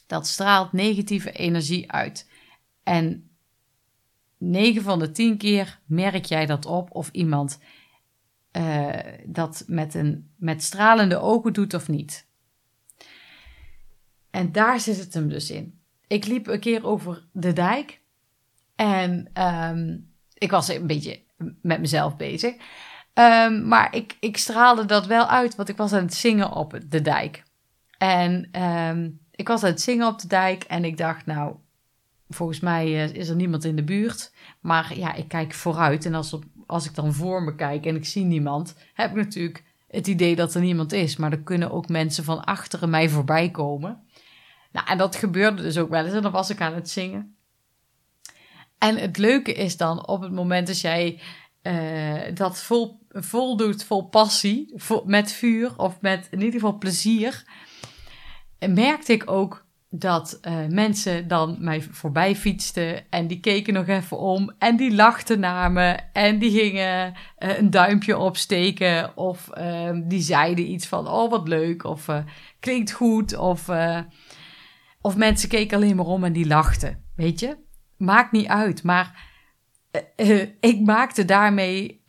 dat 0.07 0.27
straalt 0.27 0.71
negatieve 0.71 1.31
energie 1.31 1.91
uit. 1.91 2.29
En 2.83 3.26
9 4.37 4.81
van 4.81 4.99
de 4.99 5.11
10 5.11 5.37
keer 5.37 5.79
merk 5.85 6.25
jij 6.25 6.45
dat 6.45 6.65
op 6.65 6.91
of 6.91 7.09
iemand 7.11 7.59
uh, 8.51 8.89
dat 9.25 9.63
met, 9.67 9.93
een, 9.93 10.31
met 10.35 10.63
stralende 10.63 11.19
ogen 11.19 11.53
doet 11.53 11.73
of 11.73 11.87
niet. 11.87 12.27
En 14.31 14.51
daar 14.51 14.79
zit 14.79 14.97
het 14.97 15.13
hem 15.13 15.29
dus 15.29 15.51
in. 15.51 15.79
Ik 16.07 16.25
liep 16.25 16.47
een 16.47 16.59
keer 16.59 16.85
over 16.85 17.27
de 17.31 17.53
dijk 17.53 18.01
en 18.75 19.29
um, 19.33 20.11
ik 20.33 20.51
was 20.51 20.67
een 20.67 20.87
beetje 20.87 21.19
met 21.61 21.79
mezelf 21.79 22.15
bezig. 22.15 22.55
Um, 23.13 23.67
maar 23.67 23.95
ik, 23.95 24.17
ik 24.19 24.37
straalde 24.37 24.85
dat 24.85 25.05
wel 25.05 25.27
uit, 25.27 25.55
want 25.55 25.69
ik 25.69 25.77
was 25.77 25.93
aan 25.93 26.03
het 26.03 26.13
zingen 26.13 26.51
op 26.51 26.79
de 26.89 27.01
dijk. 27.01 27.43
En 27.97 28.61
um, 28.63 29.19
ik 29.31 29.47
was 29.47 29.63
aan 29.63 29.69
het 29.69 29.81
zingen 29.81 30.07
op 30.07 30.19
de 30.19 30.27
dijk 30.27 30.63
en 30.63 30.85
ik 30.85 30.97
dacht, 30.97 31.25
nou, 31.25 31.55
volgens 32.29 32.59
mij 32.59 32.85
eh, 32.85 33.13
is 33.13 33.29
er 33.29 33.35
niemand 33.35 33.63
in 33.63 33.75
de 33.75 33.83
buurt. 33.83 34.33
Maar 34.59 34.97
ja, 34.97 35.13
ik 35.13 35.27
kijk 35.27 35.53
vooruit 35.53 36.05
en 36.05 36.13
als, 36.13 36.39
als 36.65 36.85
ik 36.85 36.95
dan 36.95 37.13
voor 37.13 37.43
me 37.43 37.55
kijk 37.55 37.85
en 37.85 37.95
ik 37.95 38.05
zie 38.05 38.23
niemand, 38.23 38.75
heb 38.93 39.09
ik 39.09 39.15
natuurlijk 39.15 39.63
het 39.87 40.07
idee 40.07 40.35
dat 40.35 40.53
er 40.53 40.61
niemand 40.61 40.91
is. 40.91 41.15
Maar 41.15 41.31
er 41.31 41.43
kunnen 41.43 41.71
ook 41.71 41.89
mensen 41.89 42.23
van 42.23 42.43
achteren 42.43 42.89
mij 42.89 43.09
voorbij 43.09 43.51
komen. 43.51 44.01
Nou, 44.71 44.87
en 44.87 44.97
dat 44.97 45.15
gebeurde 45.15 45.61
dus 45.61 45.77
ook 45.77 45.89
wel 45.89 46.05
eens 46.05 46.13
en 46.13 46.21
dan 46.21 46.31
was 46.31 46.49
ik 46.49 46.61
aan 46.61 46.73
het 46.73 46.89
zingen. 46.89 47.35
En 48.77 48.97
het 48.97 49.17
leuke 49.17 49.53
is 49.53 49.77
dan 49.77 50.07
op 50.07 50.21
het 50.21 50.31
moment 50.31 50.67
dat 50.67 50.79
jij 50.79 51.21
uh, 51.63 52.35
dat 52.35 52.63
vol, 53.09 53.57
doet, 53.57 53.83
vol 53.83 54.07
passie, 54.07 54.75
met 55.05 55.31
vuur 55.31 55.77
of 55.77 56.01
met 56.01 56.27
in 56.31 56.37
ieder 56.37 56.59
geval 56.59 56.77
plezier, 56.77 57.43
merkte 58.59 59.13
ik 59.13 59.31
ook 59.31 59.66
dat 59.89 60.39
uh, 60.41 60.65
mensen 60.67 61.27
dan 61.27 61.57
mij 61.59 61.81
voorbij 61.81 62.35
fietsten 62.35 63.09
en 63.09 63.27
die 63.27 63.39
keken 63.39 63.73
nog 63.73 63.87
even 63.87 64.17
om 64.17 64.53
en 64.57 64.75
die 64.75 64.95
lachten 64.95 65.39
naar 65.39 65.71
me 65.71 65.99
en 66.13 66.39
die 66.39 66.51
gingen 66.51 67.13
uh, 67.39 67.57
een 67.57 67.69
duimpje 67.69 68.17
opsteken 68.17 69.17
of 69.17 69.49
uh, 69.57 69.89
die 70.03 70.21
zeiden 70.21 70.71
iets 70.71 70.87
van 70.87 71.07
oh 71.07 71.29
wat 71.29 71.47
leuk 71.47 71.83
of 71.83 72.07
klinkt 72.59 72.91
goed 72.91 73.37
of, 73.37 73.69
of 75.01 75.15
mensen 75.15 75.49
keken 75.49 75.77
alleen 75.77 75.95
maar 75.95 76.05
om 76.05 76.23
en 76.23 76.33
die 76.33 76.47
lachten, 76.47 77.03
weet 77.15 77.39
je? 77.39 77.57
Maakt 77.97 78.31
niet 78.31 78.47
uit, 78.47 78.83
maar 78.83 79.29
ik 80.59 80.79
maakte 80.85 81.25
daarmee 81.25 82.03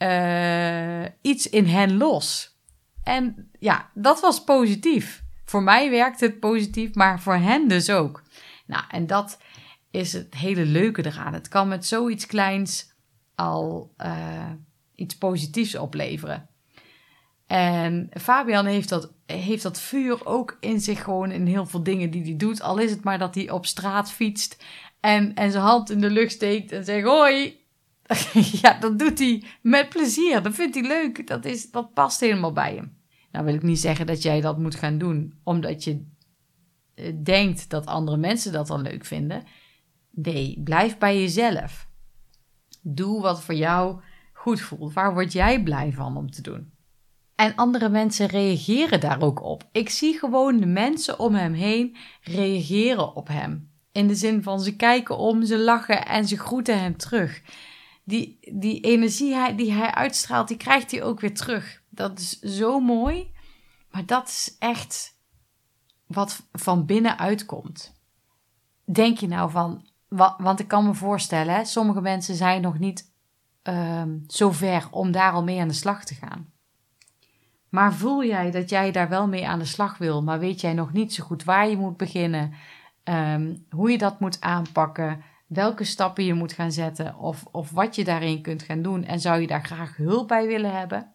iets 1.22 1.48
in 1.48 1.66
hen 1.66 1.96
los. 1.96 2.56
En 3.02 3.50
ja, 3.58 3.90
dat 3.94 4.20
was 4.20 4.44
positief. 4.44 5.26
Voor 5.48 5.62
mij 5.62 5.90
werkt 5.90 6.20
het 6.20 6.40
positief, 6.40 6.94
maar 6.94 7.20
voor 7.20 7.34
hen 7.34 7.68
dus 7.68 7.90
ook. 7.90 8.22
Nou, 8.66 8.84
en 8.88 9.06
dat 9.06 9.38
is 9.90 10.12
het 10.12 10.34
hele 10.34 10.64
leuke 10.64 11.06
eraan. 11.06 11.32
Het 11.32 11.48
kan 11.48 11.68
met 11.68 11.86
zoiets 11.86 12.26
kleins 12.26 12.92
al 13.34 13.94
uh, 13.98 14.50
iets 14.94 15.16
positiefs 15.16 15.74
opleveren. 15.74 16.48
En 17.46 18.10
Fabian 18.20 18.66
heeft 18.66 18.88
dat, 18.88 19.12
heeft 19.26 19.62
dat 19.62 19.80
vuur 19.80 20.26
ook 20.26 20.56
in 20.60 20.80
zich 20.80 21.02
gewoon 21.02 21.30
in 21.30 21.46
heel 21.46 21.66
veel 21.66 21.82
dingen 21.82 22.10
die 22.10 22.22
hij 22.22 22.36
doet. 22.36 22.62
Al 22.62 22.78
is 22.78 22.90
het 22.90 23.04
maar 23.04 23.18
dat 23.18 23.34
hij 23.34 23.50
op 23.50 23.66
straat 23.66 24.12
fietst 24.12 24.64
en, 25.00 25.34
en 25.34 25.50
zijn 25.50 25.64
hand 25.64 25.90
in 25.90 26.00
de 26.00 26.10
lucht 26.10 26.32
steekt 26.32 26.72
en 26.72 26.84
zegt 26.84 27.06
hoi. 27.06 27.66
ja, 28.62 28.78
dat 28.80 28.98
doet 28.98 29.18
hij 29.18 29.42
met 29.62 29.88
plezier. 29.88 30.42
Dat 30.42 30.54
vindt 30.54 30.74
hij 30.74 30.84
leuk. 30.84 31.26
Dat, 31.26 31.44
is, 31.44 31.70
dat 31.70 31.92
past 31.92 32.20
helemaal 32.20 32.52
bij 32.52 32.74
hem. 32.74 32.97
Nou 33.30 33.44
wil 33.44 33.54
ik 33.54 33.62
niet 33.62 33.80
zeggen 33.80 34.06
dat 34.06 34.22
jij 34.22 34.40
dat 34.40 34.58
moet 34.58 34.74
gaan 34.74 34.98
doen 34.98 35.34
omdat 35.42 35.84
je 35.84 36.06
eh, 36.94 37.12
denkt 37.22 37.70
dat 37.70 37.86
andere 37.86 38.16
mensen 38.16 38.52
dat 38.52 38.66
dan 38.66 38.82
leuk 38.82 39.04
vinden. 39.04 39.44
Nee, 40.10 40.60
blijf 40.64 40.98
bij 40.98 41.20
jezelf. 41.20 41.88
Doe 42.82 43.20
wat 43.20 43.42
voor 43.42 43.54
jou 43.54 44.00
goed 44.32 44.60
voelt. 44.60 44.92
Waar 44.92 45.12
word 45.12 45.32
jij 45.32 45.62
blij 45.62 45.92
van 45.92 46.16
om 46.16 46.30
te 46.30 46.42
doen? 46.42 46.72
En 47.34 47.54
andere 47.54 47.88
mensen 47.88 48.26
reageren 48.26 49.00
daar 49.00 49.20
ook 49.22 49.42
op. 49.42 49.68
Ik 49.72 49.88
zie 49.88 50.18
gewoon 50.18 50.56
de 50.56 50.66
mensen 50.66 51.18
om 51.18 51.34
hem 51.34 51.52
heen 51.52 51.96
reageren 52.22 53.14
op 53.14 53.28
hem. 53.28 53.70
In 53.92 54.06
de 54.06 54.14
zin 54.14 54.42
van 54.42 54.60
ze 54.60 54.76
kijken 54.76 55.18
om, 55.18 55.44
ze 55.44 55.58
lachen 55.58 56.06
en 56.06 56.28
ze 56.28 56.38
groeten 56.38 56.80
hem 56.80 56.96
terug. 56.96 57.42
Die, 58.04 58.38
die 58.52 58.80
energie 58.80 59.54
die 59.54 59.72
hij 59.72 59.90
uitstraalt, 59.90 60.48
die 60.48 60.56
krijgt 60.56 60.90
hij 60.90 61.02
ook 61.02 61.20
weer 61.20 61.34
terug. 61.34 61.82
Dat 61.98 62.18
is 62.18 62.38
zo 62.38 62.80
mooi. 62.80 63.34
Maar 63.90 64.06
dat 64.06 64.28
is 64.28 64.56
echt 64.58 65.18
wat 66.06 66.42
van 66.52 66.86
binnenuit 66.86 67.44
komt. 67.44 67.94
Denk 68.84 69.18
je 69.18 69.28
nou 69.28 69.50
van, 69.50 69.86
want 70.38 70.60
ik 70.60 70.68
kan 70.68 70.86
me 70.86 70.94
voorstellen, 70.94 71.66
sommige 71.66 72.00
mensen 72.00 72.34
zijn 72.34 72.62
nog 72.62 72.78
niet 72.78 73.12
um, 73.62 74.24
zo 74.26 74.50
ver 74.50 74.88
om 74.90 75.12
daar 75.12 75.32
al 75.32 75.42
mee 75.42 75.60
aan 75.60 75.68
de 75.68 75.74
slag 75.74 76.04
te 76.04 76.14
gaan. 76.14 76.52
Maar 77.68 77.94
voel 77.94 78.24
jij 78.24 78.50
dat 78.50 78.70
jij 78.70 78.92
daar 78.92 79.08
wel 79.08 79.28
mee 79.28 79.48
aan 79.48 79.58
de 79.58 79.64
slag 79.64 79.98
wil, 79.98 80.22
maar 80.22 80.38
weet 80.38 80.60
jij 80.60 80.72
nog 80.72 80.92
niet 80.92 81.14
zo 81.14 81.24
goed 81.24 81.44
waar 81.44 81.68
je 81.68 81.76
moet 81.76 81.96
beginnen, 81.96 82.52
um, 83.04 83.66
hoe 83.70 83.90
je 83.90 83.98
dat 83.98 84.20
moet 84.20 84.40
aanpakken, 84.40 85.22
welke 85.46 85.84
stappen 85.84 86.24
je 86.24 86.34
moet 86.34 86.52
gaan 86.52 86.72
zetten 86.72 87.16
of, 87.16 87.44
of 87.50 87.70
wat 87.70 87.94
je 87.94 88.04
daarin 88.04 88.42
kunt 88.42 88.62
gaan 88.62 88.82
doen 88.82 89.04
en 89.04 89.20
zou 89.20 89.40
je 89.40 89.46
daar 89.46 89.64
graag 89.64 89.96
hulp 89.96 90.28
bij 90.28 90.46
willen 90.46 90.76
hebben? 90.76 91.12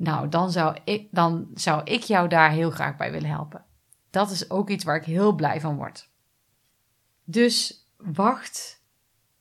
Nou, 0.00 0.28
dan 0.28 0.50
zou, 0.50 0.76
ik, 0.84 1.08
dan 1.10 1.48
zou 1.54 1.82
ik 1.84 2.02
jou 2.02 2.28
daar 2.28 2.50
heel 2.50 2.70
graag 2.70 2.96
bij 2.96 3.12
willen 3.12 3.30
helpen. 3.30 3.64
Dat 4.10 4.30
is 4.30 4.50
ook 4.50 4.70
iets 4.70 4.84
waar 4.84 4.96
ik 4.96 5.04
heel 5.04 5.32
blij 5.32 5.60
van 5.60 5.76
word. 5.76 6.08
Dus 7.24 7.86
wacht 7.96 8.82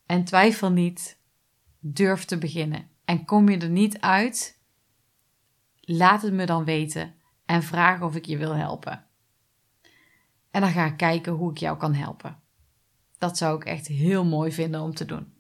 en 0.06 0.24
twijfel 0.24 0.72
niet. 0.72 1.18
Durf 1.80 2.26
te 2.26 2.38
beginnen. 2.38 2.90
En 3.06 3.26
kom 3.26 3.50
je 3.50 3.58
er 3.58 3.70
niet 3.70 4.00
uit, 4.00 4.60
laat 5.80 6.22
het 6.22 6.34
me 6.34 6.46
dan 6.46 6.64
weten 6.64 7.14
en 7.46 7.64
vraag 7.64 8.02
of 8.02 8.16
ik 8.16 8.26
je 8.26 8.38
wil 8.38 8.56
helpen. 8.56 9.06
En 10.52 10.62
dan 10.62 10.72
ga 10.72 10.86
ik 10.86 10.98
kijken 10.98 11.34
hoe 11.34 11.52
ik 11.52 11.58
jou 11.58 11.78
kan 11.78 11.94
helpen. 11.94 12.40
Dat 13.18 13.38
zou 13.38 13.56
ik 13.56 13.66
echt 13.66 13.88
heel 13.88 14.26
mooi 14.26 14.52
vinden 14.52 14.82
om 14.82 14.94
te 14.94 15.06
doen. 15.06 15.34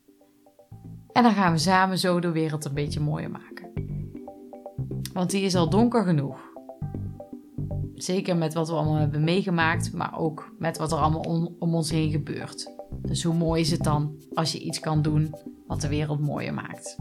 En 1.12 1.24
dan 1.24 1.34
gaan 1.34 1.52
we 1.52 1.58
samen 1.58 1.98
zo 1.98 2.20
de 2.20 2.32
wereld 2.32 2.66
een 2.66 2.74
beetje 2.74 3.00
mooier 3.00 3.32
maken. 3.32 3.98
Want 5.14 5.32
die 5.32 5.44
is 5.44 5.56
al 5.56 5.70
donker 5.70 6.04
genoeg. 6.04 6.48
Zeker 7.96 8.38
met 8.38 8.54
wat 8.54 8.68
we 8.68 8.74
allemaal 8.74 8.96
hebben 8.96 9.24
meegemaakt, 9.24 9.94
maar 9.94 10.20
ook 10.20 10.54
met 10.58 10.78
wat 10.78 10.92
er 10.92 10.98
allemaal 10.98 11.56
om 11.60 11.76
ons 11.76 11.92
heen 11.92 12.12
gebeurt. 12.12 12.72
Dus 13.02 13.24
hoe 13.24 13.34
mooi 13.34 13.62
is 13.62 13.72
het 13.72 13.84
dan 13.84 14.18
als 14.34 14.52
je 14.52 14.60
iets 14.60 14.80
kan 14.80 15.02
doen 15.02 15.36
wat 15.68 15.82
de 15.82 15.88
wereld 15.88 16.20
mooier 16.20 16.54
maakt? 16.54 16.98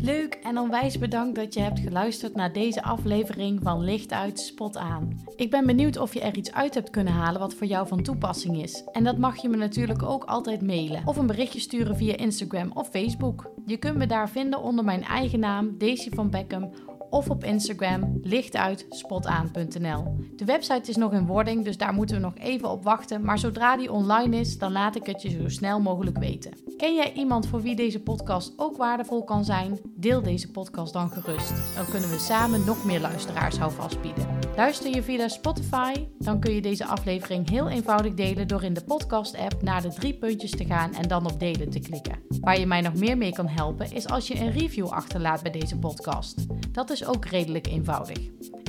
Leuk 0.00 0.34
en 0.34 0.58
onwijs 0.58 0.98
bedankt 0.98 1.36
dat 1.36 1.54
je 1.54 1.60
hebt 1.60 1.80
geluisterd 1.80 2.34
naar 2.34 2.52
deze 2.52 2.82
aflevering 2.82 3.60
van 3.62 3.84
Licht 3.84 4.12
uit, 4.12 4.40
Spot 4.40 4.76
aan. 4.76 5.20
Ik 5.36 5.50
ben 5.50 5.66
benieuwd 5.66 5.98
of 5.98 6.14
je 6.14 6.20
er 6.20 6.36
iets 6.36 6.52
uit 6.52 6.74
hebt 6.74 6.90
kunnen 6.90 7.12
halen 7.12 7.40
wat 7.40 7.54
voor 7.54 7.66
jou 7.66 7.88
van 7.88 8.02
toepassing 8.02 8.62
is. 8.62 8.84
En 8.92 9.04
dat 9.04 9.18
mag 9.18 9.36
je 9.36 9.48
me 9.48 9.56
natuurlijk 9.56 10.02
ook 10.02 10.24
altijd 10.24 10.62
mailen 10.62 11.02
of 11.04 11.16
een 11.16 11.26
berichtje 11.26 11.60
sturen 11.60 11.96
via 11.96 12.16
Instagram 12.16 12.70
of 12.74 12.88
Facebook. 12.88 13.50
Je 13.66 13.76
kunt 13.76 13.96
me 13.96 14.06
daar 14.06 14.28
vinden 14.28 14.62
onder 14.62 14.84
mijn 14.84 15.02
eigen 15.02 15.40
naam, 15.40 15.78
Daisy 15.78 16.10
van 16.10 16.30
Beckham 16.30 16.70
of 17.10 17.30
op 17.30 17.44
Instagram 17.44 18.18
lichtuitspotaan.nl. 18.22 20.16
De 20.36 20.44
website 20.44 20.90
is 20.90 20.96
nog 20.96 21.12
in 21.12 21.26
wording, 21.26 21.64
dus 21.64 21.76
daar 21.76 21.94
moeten 21.94 22.16
we 22.16 22.22
nog 22.22 22.34
even 22.38 22.70
op 22.70 22.84
wachten. 22.84 23.24
Maar 23.24 23.38
zodra 23.38 23.76
die 23.76 23.92
online 23.92 24.36
is, 24.36 24.58
dan 24.58 24.72
laat 24.72 24.96
ik 24.96 25.06
het 25.06 25.22
je 25.22 25.30
zo 25.30 25.48
snel 25.48 25.80
mogelijk 25.80 26.18
weten. 26.18 26.52
Ken 26.76 26.94
jij 26.94 27.12
iemand 27.12 27.46
voor 27.46 27.62
wie 27.62 27.76
deze 27.76 28.02
podcast 28.02 28.52
ook 28.56 28.76
waardevol 28.76 29.24
kan 29.24 29.44
zijn? 29.44 29.78
Deel 29.94 30.22
deze 30.22 30.50
podcast 30.50 30.92
dan 30.92 31.10
gerust. 31.10 31.74
Dan 31.76 31.86
kunnen 31.90 32.10
we 32.10 32.18
samen 32.18 32.64
nog 32.64 32.84
meer 32.84 33.00
luisteraars 33.00 33.58
houvast 33.58 34.00
bieden. 34.00 34.26
Luister 34.56 34.94
je 34.94 35.02
via 35.02 35.28
Spotify? 35.28 35.92
Dan 36.18 36.40
kun 36.40 36.54
je 36.54 36.62
deze 36.62 36.84
aflevering 36.84 37.50
heel 37.50 37.68
eenvoudig 37.68 38.14
delen 38.14 38.48
door 38.48 38.62
in 38.62 38.74
de 38.74 38.84
podcast-app 38.84 39.62
naar 39.62 39.82
de 39.82 39.92
drie 39.92 40.14
puntjes 40.14 40.50
te 40.50 40.64
gaan 40.64 40.94
en 40.94 41.08
dan 41.08 41.26
op 41.26 41.40
delen 41.40 41.70
te 41.70 41.78
klikken. 41.78 42.18
Waar 42.40 42.58
je 42.58 42.66
mij 42.66 42.80
nog 42.80 42.94
meer 42.94 43.16
mee 43.16 43.32
kan 43.32 43.48
helpen 43.48 43.92
is 43.92 44.06
als 44.08 44.28
je 44.28 44.40
een 44.40 44.52
review 44.52 44.86
achterlaat 44.86 45.42
bij 45.42 45.52
deze 45.52 45.78
podcast. 45.78 46.46
Dat 46.72 46.90
is 47.00 47.06
ook 47.06 47.24
redelijk 47.24 47.66
eenvoudig. 47.66 48.18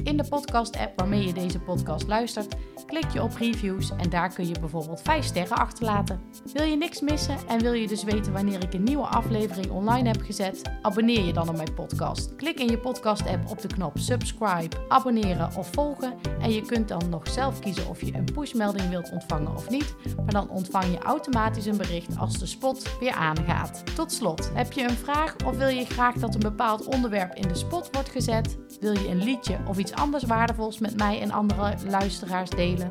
In 0.03 0.17
de 0.17 0.25
podcast-app 0.29 0.99
waarmee 0.99 1.25
je 1.25 1.33
deze 1.33 1.59
podcast 1.59 2.07
luistert, 2.07 2.55
klik 2.85 3.09
je 3.13 3.23
op 3.23 3.35
reviews 3.35 3.91
en 3.97 4.09
daar 4.09 4.33
kun 4.33 4.47
je 4.47 4.59
bijvoorbeeld 4.59 5.01
5 5.01 5.25
sterren 5.25 5.57
achterlaten. 5.57 6.21
Wil 6.53 6.63
je 6.63 6.77
niks 6.77 7.01
missen 7.01 7.37
en 7.47 7.59
wil 7.59 7.73
je 7.73 7.87
dus 7.87 8.03
weten 8.03 8.33
wanneer 8.33 8.63
ik 8.63 8.73
een 8.73 8.83
nieuwe 8.83 9.05
aflevering 9.07 9.71
online 9.71 10.07
heb 10.07 10.21
gezet? 10.21 10.61
Abonneer 10.81 11.25
je 11.25 11.33
dan 11.33 11.49
op 11.49 11.55
mijn 11.55 11.73
podcast. 11.73 12.35
Klik 12.35 12.59
in 12.59 12.67
je 12.67 12.77
podcast-app 12.77 13.49
op 13.49 13.61
de 13.61 13.67
knop 13.67 13.97
subscribe, 13.97 14.75
abonneren 14.87 15.49
of 15.57 15.69
volgen 15.71 16.13
en 16.39 16.51
je 16.51 16.61
kunt 16.61 16.87
dan 16.87 17.09
nog 17.09 17.29
zelf 17.29 17.59
kiezen 17.59 17.89
of 17.89 18.01
je 18.01 18.13
een 18.13 18.31
pushmelding 18.33 18.89
wilt 18.89 19.11
ontvangen 19.11 19.55
of 19.55 19.69
niet, 19.69 19.95
maar 20.15 20.33
dan 20.33 20.49
ontvang 20.49 20.85
je 20.85 20.99
automatisch 20.99 21.65
een 21.65 21.77
bericht 21.77 22.17
als 22.17 22.39
de 22.39 22.45
spot 22.45 22.97
weer 22.99 23.13
aangaat. 23.13 23.95
Tot 23.95 24.11
slot, 24.11 24.51
heb 24.53 24.71
je 24.71 24.83
een 24.83 24.97
vraag 24.97 25.35
of 25.45 25.57
wil 25.57 25.67
je 25.67 25.85
graag 25.85 26.15
dat 26.15 26.33
een 26.33 26.39
bepaald 26.39 26.85
onderwerp 26.85 27.35
in 27.35 27.47
de 27.47 27.55
spot 27.55 27.89
wordt 27.91 28.09
gezet? 28.17 28.57
Wil 28.79 28.93
je 28.93 29.07
een 29.09 29.23
liedje 29.23 29.57
of 29.67 29.77
iets 29.77 29.93
anders 29.93 30.23
waardevols 30.23 30.79
met 30.79 30.97
mij 30.97 31.21
en 31.21 31.31
andere 31.31 31.73
luisteraars 31.87 32.49
delen? 32.49 32.89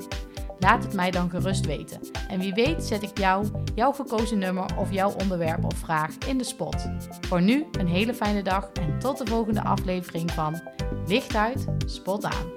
Laat 0.58 0.84
het 0.84 0.94
mij 0.94 1.10
dan 1.10 1.30
gerust 1.30 1.66
weten. 1.66 2.00
En 2.28 2.38
wie 2.38 2.54
weet 2.54 2.84
zet 2.84 3.02
ik 3.02 3.18
jou, 3.18 3.46
jouw 3.74 3.92
gekozen 3.92 4.38
nummer 4.38 4.76
of 4.76 4.92
jouw 4.92 5.12
onderwerp 5.22 5.64
of 5.64 5.78
vraag 5.78 6.18
in 6.26 6.38
de 6.38 6.44
spot. 6.44 6.86
Voor 7.20 7.42
nu 7.42 7.66
een 7.78 7.88
hele 7.88 8.14
fijne 8.14 8.42
dag 8.42 8.70
en 8.72 8.98
tot 8.98 9.18
de 9.18 9.26
volgende 9.26 9.62
aflevering 9.62 10.30
van 10.30 10.60
Licht 11.06 11.34
uit, 11.34 11.66
Spot 11.86 12.24
aan. 12.24 12.52